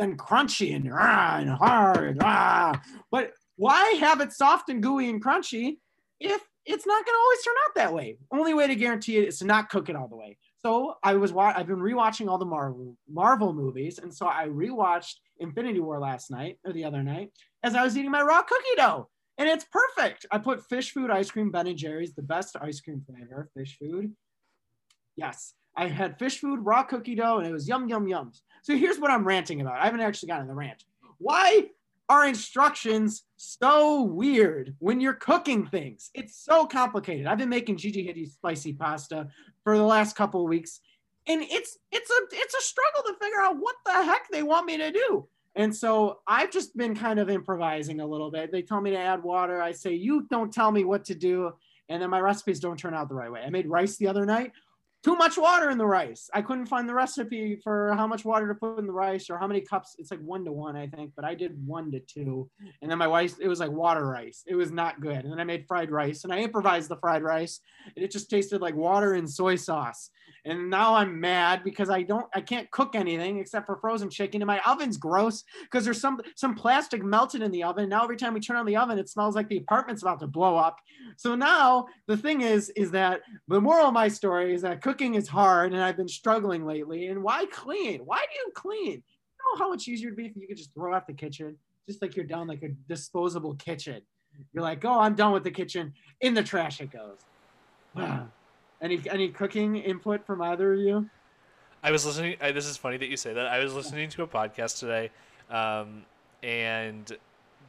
[0.00, 2.18] than crunchy and, ah, and hard.
[2.22, 2.82] Ah.
[3.10, 5.76] But why have it soft and gooey and crunchy
[6.18, 8.16] if it's not going to always turn out that way?
[8.32, 10.38] Only way to guarantee it is to not cook it all the way.
[10.56, 14.46] So I was wa- I've been rewatching all the Marvel Marvel movies, and so I
[14.46, 17.30] rewatched Infinity War last night or the other night
[17.62, 20.24] as I was eating my raw cookie dough, and it's perfect.
[20.30, 23.76] I put fish food ice cream, Ben and Jerry's, the best ice cream flavor, fish
[23.78, 24.14] food.
[25.16, 28.40] Yes, I had fish food, raw cookie dough, and it was yum yum yums.
[28.62, 29.80] So here's what I'm ranting about.
[29.80, 30.84] I haven't actually gotten the rant.
[31.18, 31.70] Why
[32.08, 36.10] are instructions so weird when you're cooking things?
[36.14, 37.26] It's so complicated.
[37.26, 39.28] I've been making Gigi Hadid spicy pasta
[39.64, 40.80] for the last couple of weeks,
[41.26, 44.66] and it's it's a it's a struggle to figure out what the heck they want
[44.66, 45.28] me to do.
[45.56, 48.52] And so I've just been kind of improvising a little bit.
[48.52, 49.60] They tell me to add water.
[49.60, 51.52] I say, you don't tell me what to do.
[51.88, 53.42] And then my recipes don't turn out the right way.
[53.44, 54.52] I made rice the other night
[55.02, 56.28] too much water in the rice.
[56.34, 59.38] I couldn't find the recipe for how much water to put in the rice or
[59.38, 59.96] how many cups.
[59.98, 62.50] It's like one to one, I think, but I did one to two.
[62.82, 64.44] And then my wife, it was like water rice.
[64.46, 65.24] It was not good.
[65.24, 67.60] And then I made fried rice and I improvised the fried rice
[67.96, 70.10] and it just tasted like water and soy sauce.
[70.44, 74.42] And now I'm mad because I don't, I can't cook anything except for frozen chicken.
[74.42, 77.88] And my oven's gross because there's some some plastic melted in the oven.
[77.88, 80.26] Now every time we turn on the oven, it smells like the apartment's about to
[80.26, 80.78] blow up.
[81.16, 85.14] So now the thing is, is that the moral of my story is that cooking
[85.14, 87.06] is hard, and I've been struggling lately.
[87.06, 88.00] And why clean?
[88.04, 88.94] Why do you clean?
[88.94, 91.56] You know how much easier it'd be if you could just throw out the kitchen,
[91.86, 94.02] just like you're done, like a disposable kitchen.
[94.52, 95.92] You're like, oh, I'm done with the kitchen.
[96.20, 97.18] In the trash it goes.
[97.94, 98.28] Wow.
[98.82, 101.10] Any any cooking input from either of you?
[101.82, 102.36] I was listening.
[102.40, 103.46] I, this is funny that you say that.
[103.46, 105.10] I was listening to a podcast today,
[105.50, 106.06] um,
[106.42, 107.14] and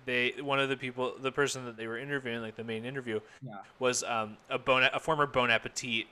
[0.06, 3.20] they one of the people, the person that they were interviewing, like the main interview,
[3.46, 3.58] yeah.
[3.78, 6.08] was um, a bon a former Bon Appetit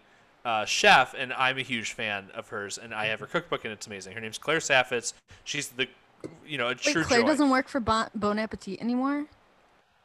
[0.46, 3.74] uh, chef, and I'm a huge fan of hers, and I have her cookbook, and
[3.74, 4.14] it's amazing.
[4.14, 5.14] Her name's Claire Saffitz.
[5.44, 5.88] She's the,
[6.48, 7.28] you know, a Wait, true Claire joy.
[7.28, 9.26] doesn't work for bon, bon Appetit anymore.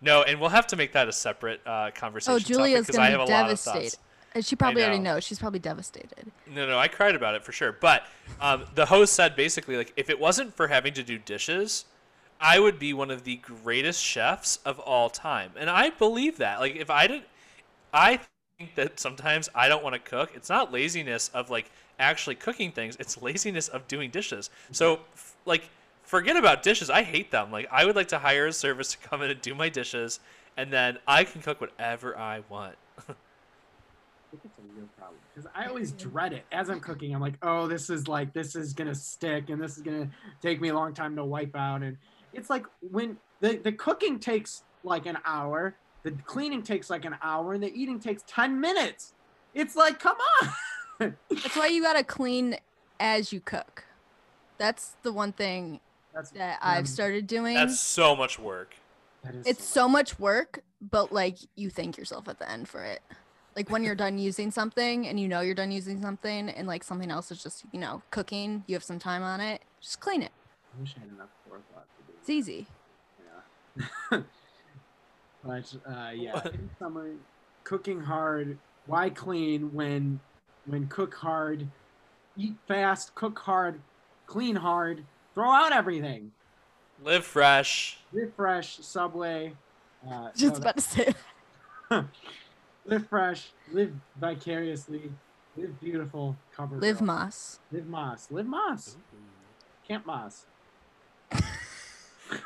[0.00, 2.34] No, and we'll have to make that a separate uh, conversation.
[2.34, 3.98] Oh, Julia's gonna have be a lot of devastated.
[4.40, 5.24] she probably I already knows.
[5.24, 6.30] She's probably devastated.
[6.52, 7.72] No, no, I cried about it for sure.
[7.72, 8.02] But
[8.40, 11.86] um, the host said basically, like, if it wasn't for having to do dishes,
[12.40, 15.52] I would be one of the greatest chefs of all time.
[15.56, 16.60] And I believe that.
[16.60, 17.22] Like, if I did,
[17.92, 18.20] I
[18.76, 20.32] that sometimes I don't want to cook.
[20.34, 22.96] It's not laziness of like actually cooking things.
[23.00, 24.50] It's laziness of doing dishes.
[24.72, 25.68] So, f- like,
[26.02, 26.90] forget about dishes.
[26.90, 27.50] I hate them.
[27.50, 30.20] Like, I would like to hire a service to come in and do my dishes,
[30.56, 32.76] and then I can cook whatever I want.
[33.08, 37.14] it's a real problem because I always dread it as I'm cooking.
[37.14, 40.60] I'm like, oh, this is like this is gonna stick, and this is gonna take
[40.60, 41.82] me a long time to wipe out.
[41.82, 41.96] And
[42.32, 45.74] it's like when the the cooking takes like an hour,
[46.04, 49.14] the cleaning takes like an hour, and the eating takes ten minutes.
[49.54, 50.52] It's like, come on.
[51.28, 52.56] That's why you gotta clean
[53.00, 53.84] as you cook.
[54.58, 55.80] That's the one thing
[56.14, 57.54] That's that um, I've started doing.
[57.54, 58.74] That's so much work.
[59.24, 62.84] that is it's so much work, but like you thank yourself at the end for
[62.84, 63.00] it.
[63.56, 66.82] Like when you're done using something and you know you're done using something and like
[66.84, 70.22] something else is just, you know, cooking, you have some time on it, just clean
[70.22, 70.32] it.
[70.76, 72.66] I wish I had enough forethought to do It's easy.
[74.10, 74.20] Yeah.
[75.44, 77.14] but uh, yeah, in summary,
[77.64, 78.58] cooking hard.
[78.86, 80.20] Why clean when
[80.66, 81.66] when cook hard,
[82.36, 83.80] eat fast, cook hard,
[84.26, 86.32] clean hard, throw out everything.
[87.02, 87.98] Live fresh.
[88.12, 89.54] Live fresh, Subway.
[90.08, 91.14] Uh, Just no, about to say
[92.86, 95.10] live fresh, live vicariously,
[95.56, 96.36] live beautiful.
[96.56, 97.06] Cover Live girl.
[97.06, 97.58] Moss.
[97.72, 98.96] live Moss, live Moss,
[99.86, 100.46] Camp Moss.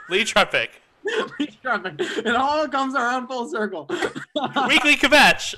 [0.09, 0.71] Lee Treppick.
[1.05, 3.87] It all comes around full circle.
[4.69, 5.55] Weekly Kvetch.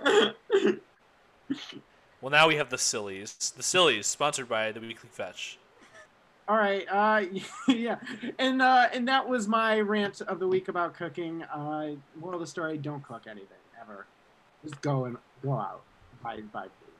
[2.20, 3.52] well, now we have the Sillies.
[3.56, 5.58] The Sillies, sponsored by the Weekly Fetch.
[6.48, 6.86] All right.
[6.90, 7.24] Uh,
[7.68, 7.96] yeah,
[8.38, 11.42] and uh, and that was my rant of the week about cooking.
[11.42, 14.06] Uh, moral of the story: Don't cook anything ever.
[14.64, 15.82] Just go and go out,
[16.22, 16.94] buy buy food.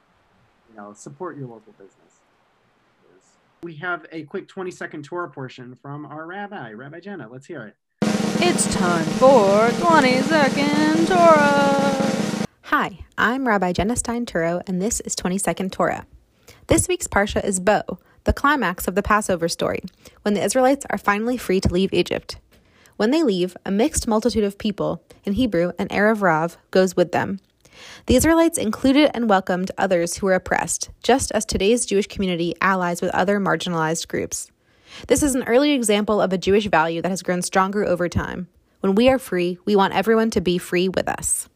[0.70, 2.07] You know, support your local business.
[3.62, 7.28] We have a quick 20 second Torah portion from our rabbi, Rabbi Jenna.
[7.28, 7.74] Let's hear it.
[8.40, 12.46] It's time for 20 second Torah.
[12.62, 16.06] Hi, I'm Rabbi Jenna Stein Turo, and this is 20 Second Torah.
[16.68, 17.82] This week's Parsha is Bo,
[18.24, 19.82] the climax of the Passover story,
[20.22, 22.36] when the Israelites are finally free to leave Egypt.
[22.96, 27.11] When they leave, a mixed multitude of people, in Hebrew, an Erev Rav, goes with
[27.11, 27.40] them.
[28.07, 33.03] The Israelites included and welcomed others who were oppressed, just as today's Jewish community allies
[33.03, 34.51] with other marginalized groups.
[35.07, 38.49] This is an early example of a Jewish value that has grown stronger over time.
[38.81, 41.49] When we are free, we want everyone to be free with us.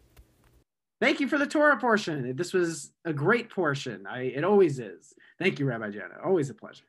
[1.00, 2.36] Thank you for the Torah portion.
[2.36, 4.06] This was a great portion.
[4.06, 5.14] I, it always is.
[5.38, 6.14] Thank you, Rabbi Jenna.
[6.24, 6.84] Always a pleasure.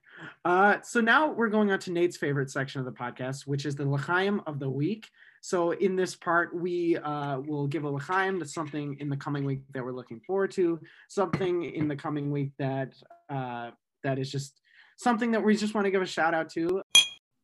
[0.46, 3.76] Uh, so now we're going on to Nate's favorite section of the podcast, which is
[3.76, 5.10] the L'chaim of the week.
[5.44, 9.44] So in this part, we uh, will give a L'chaim to something in the coming
[9.44, 10.80] week that we're looking forward to,
[11.10, 12.94] something in the coming week that
[13.30, 13.72] uh,
[14.04, 14.62] that is just
[14.96, 16.82] something that we just want to give a shout out to.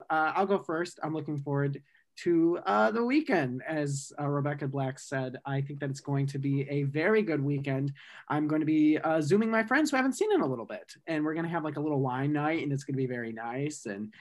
[0.10, 1.02] Uh, I'll go first.
[1.04, 1.82] I'm looking forward
[2.24, 3.64] to uh, the weekend.
[3.68, 7.44] As uh, Rebecca Black said, I think that it's going to be a very good
[7.44, 7.92] weekend.
[8.30, 10.94] I'm going to be uh, zooming my friends who haven't seen in a little bit,
[11.08, 13.08] and we're going to have like a little wine night, and it's going to be
[13.08, 13.86] very nice.
[13.86, 14.14] And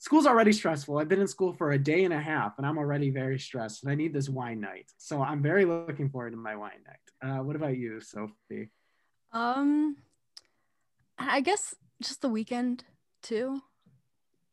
[0.00, 0.98] school's already stressful.
[0.98, 3.84] I've been in school for a day and a half, and I'm already very stressed,
[3.84, 4.90] and I need this wine night.
[4.96, 7.30] So I'm very looking forward to my wine night.
[7.38, 8.70] Uh, what about you, Sophie?
[9.32, 9.96] Um,
[11.18, 12.82] I guess just the weekend
[13.22, 13.60] too.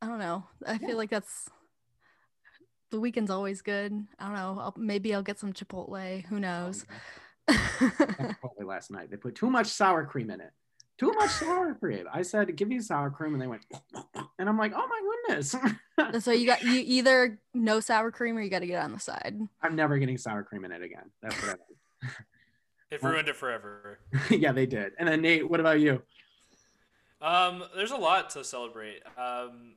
[0.01, 0.43] I don't know.
[0.65, 1.49] I feel like that's
[2.91, 3.93] the weekend's always good.
[4.19, 4.57] I don't know.
[4.59, 6.25] I'll, maybe I'll get some Chipotle.
[6.25, 6.85] Who knows?
[7.47, 9.09] Had Chipotle last night.
[9.09, 10.51] They put too much sour cream in it.
[10.97, 12.05] Too much sour cream.
[12.11, 13.63] I said, "Give me sour cream," and they went,
[14.39, 18.41] and I'm like, "Oh my goodness!" so you got you either no sour cream or
[18.41, 19.37] you got to get it on the side.
[19.61, 21.11] I'm never getting sour cream in it again.
[21.21, 22.11] That's what I mean.
[22.89, 23.99] It ruined it forever.
[24.29, 24.93] yeah, they did.
[24.97, 26.01] And then Nate, what about you?
[27.21, 29.01] Um, there's a lot to celebrate.
[29.17, 29.73] Um,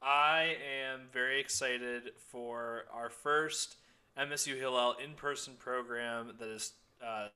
[0.00, 0.54] I
[0.84, 3.78] am very excited for our first
[4.16, 6.74] MSU Hillel in-person program that is.
[7.04, 7.30] Uh,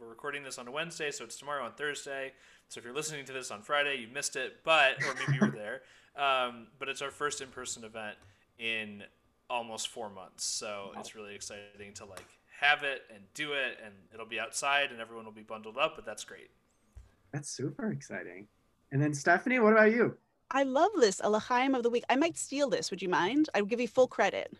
[0.00, 2.32] we're recording this on a Wednesday, so it's tomorrow on Thursday.
[2.68, 5.40] So if you're listening to this on Friday, you missed it, but or maybe you
[5.40, 5.82] were there.
[6.16, 8.16] Um, but it's our first in-person event
[8.58, 9.04] in
[9.48, 12.26] almost four months, so it's really exciting to like
[12.60, 15.94] have it and do it, and it'll be outside, and everyone will be bundled up.
[15.94, 16.50] But that's great.
[17.32, 18.48] That's super exciting.
[18.90, 20.16] And then Stephanie, what about you?
[20.50, 22.04] I love this, a L'chaim of the week.
[22.10, 22.90] I might steal this.
[22.90, 23.48] Would you mind?
[23.54, 24.52] I would give you full credit.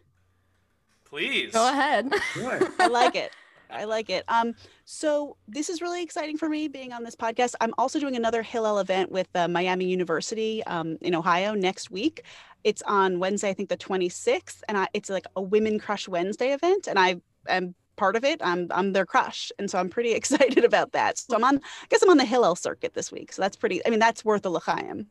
[1.04, 2.12] Please Go ahead.
[2.34, 2.68] Good.
[2.78, 3.32] I like it.
[3.72, 4.24] I like it.
[4.28, 4.54] Um,
[4.84, 7.54] so this is really exciting for me being on this podcast.
[7.60, 12.24] I'm also doing another Hillel event with uh, Miami University um, in Ohio next week.
[12.64, 16.52] It's on Wednesday, I think the 26th, and I, it's like a Women Crush Wednesday
[16.52, 17.16] event, and I
[17.48, 18.40] am part of it.
[18.42, 21.18] I'm I'm their crush, and so I'm pretty excited about that.
[21.18, 21.56] So I'm on.
[21.56, 23.84] I guess I'm on the Hillel circuit this week, so that's pretty.
[23.86, 25.06] I mean, that's worth a l'chaim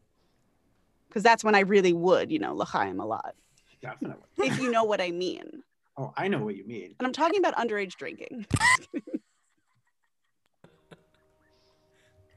[1.07, 3.35] because that's when I really would, you know, l'chaim a lot,
[3.81, 4.23] Definitely.
[4.37, 5.63] if you know what I mean.
[5.99, 6.95] Oh, I know what you mean.
[6.97, 8.45] And I'm talking about underage drinking.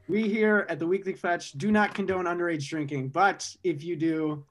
[0.09, 4.43] We here at the Weekly Fetch do not condone underage drinking, but if you do,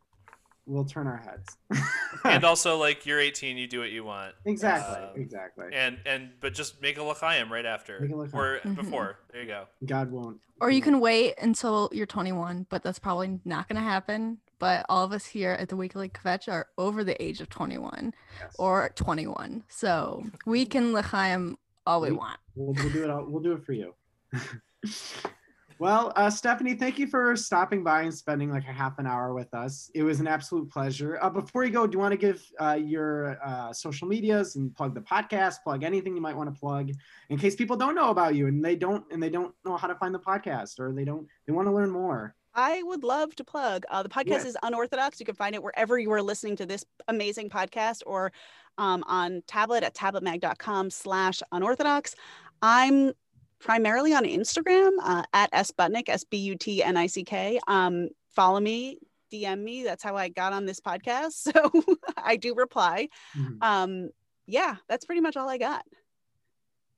[0.65, 1.59] we'll turn our heads.
[2.25, 4.35] and also, like you're 18, you do what you want.
[4.47, 5.67] exactly, Um, exactly.
[5.75, 8.41] And and but just make a l'chaim right after Make a l'chaim.
[8.41, 8.77] or Mhm.
[8.77, 9.19] before.
[9.31, 9.67] There you go.
[9.85, 10.41] God won't.
[10.59, 14.39] Or you can wait until you're 21, but that's probably not going to happen.
[14.63, 18.15] But all of us here at the Weekly Kvetch are over the age of 21
[18.41, 18.55] Yes.
[18.61, 19.65] or 21.
[19.69, 22.39] So we can l'chaim all we We- want.
[22.55, 23.11] We'll, we'll do it.
[23.11, 23.93] All, we'll do it for you.
[25.81, 29.35] well, uh, Stephanie, thank you for stopping by and spending like a half an hour
[29.35, 29.91] with us.
[29.97, 31.19] It was an absolute pleasure.
[31.21, 34.73] Uh, before you go, do you want to give uh, your uh, social medias and
[34.77, 35.57] plug the podcast?
[35.65, 36.93] Plug anything you might want to plug
[37.31, 39.89] in case people don't know about you and they don't and they don't know how
[39.89, 42.37] to find the podcast or they don't they want to learn more.
[42.55, 43.85] I would love to plug.
[43.91, 44.45] Uh, the podcast Yes.
[44.45, 45.19] is unorthodox.
[45.21, 48.33] You can find it wherever you are listening to this amazing podcast or
[48.79, 52.15] um, on tablet at tabletmag.com slash unorthodox.
[52.61, 53.13] I'm
[53.59, 57.61] primarily on Instagram uh, at sbutnick, S-B-U-T-N-I-C-K.
[57.69, 58.99] Um, follow me,
[59.33, 59.83] DM me.
[59.85, 61.33] That's how I got on this podcast.
[61.53, 61.71] So
[62.17, 63.09] I do reply.
[63.37, 63.63] Mhm.
[63.63, 64.11] Um,
[64.47, 65.85] yeah, that's pretty much all I got.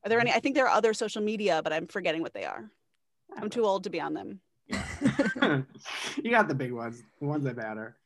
[0.04, 0.32] Are there any?
[0.32, 2.70] I think there are other social media, but I'm forgetting what they are.
[3.36, 4.40] I'm too old to be on them.
[6.22, 7.96] you got the big ones, the ones that matter.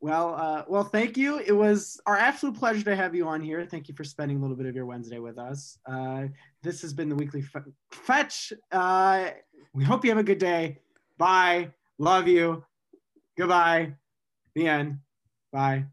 [0.00, 1.38] Well, uh, well, thank you.
[1.38, 3.64] It was our absolute pleasure to have you on here.
[3.64, 5.78] Thank you for spending a little bit of your Wednesday with us.
[5.86, 6.26] Uh,
[6.62, 7.60] this has been the weekly Fe-
[7.90, 8.52] fetch.
[8.70, 9.30] Uh,
[9.72, 10.78] we hope you have a good day.
[11.18, 11.72] Bye.
[11.98, 12.62] Love you.
[13.38, 13.94] Goodbye.
[14.54, 14.98] The end.
[15.50, 15.86] Bye.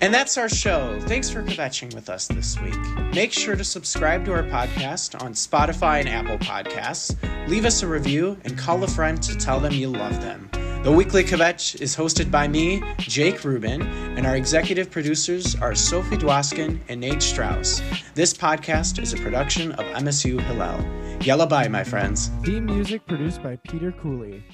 [0.00, 0.98] And that's our show.
[1.02, 2.78] Thanks for kvetching with us this week.
[3.14, 7.16] Make sure to subscribe to our podcast on Spotify and Apple Podcasts.
[7.48, 10.50] Leave us a review and call a friend to tell them you love them.
[10.84, 13.80] The Weekly Kvetch is hosted by me, Jake Rubin,
[14.18, 17.80] and our executive producers are Sophie Dwoskin and Nate Strauss.
[18.14, 20.84] This podcast is a production of MSU Hillel.
[21.22, 22.30] Yalla bye, my friends.
[22.42, 24.44] Theme music produced by Peter Cooley.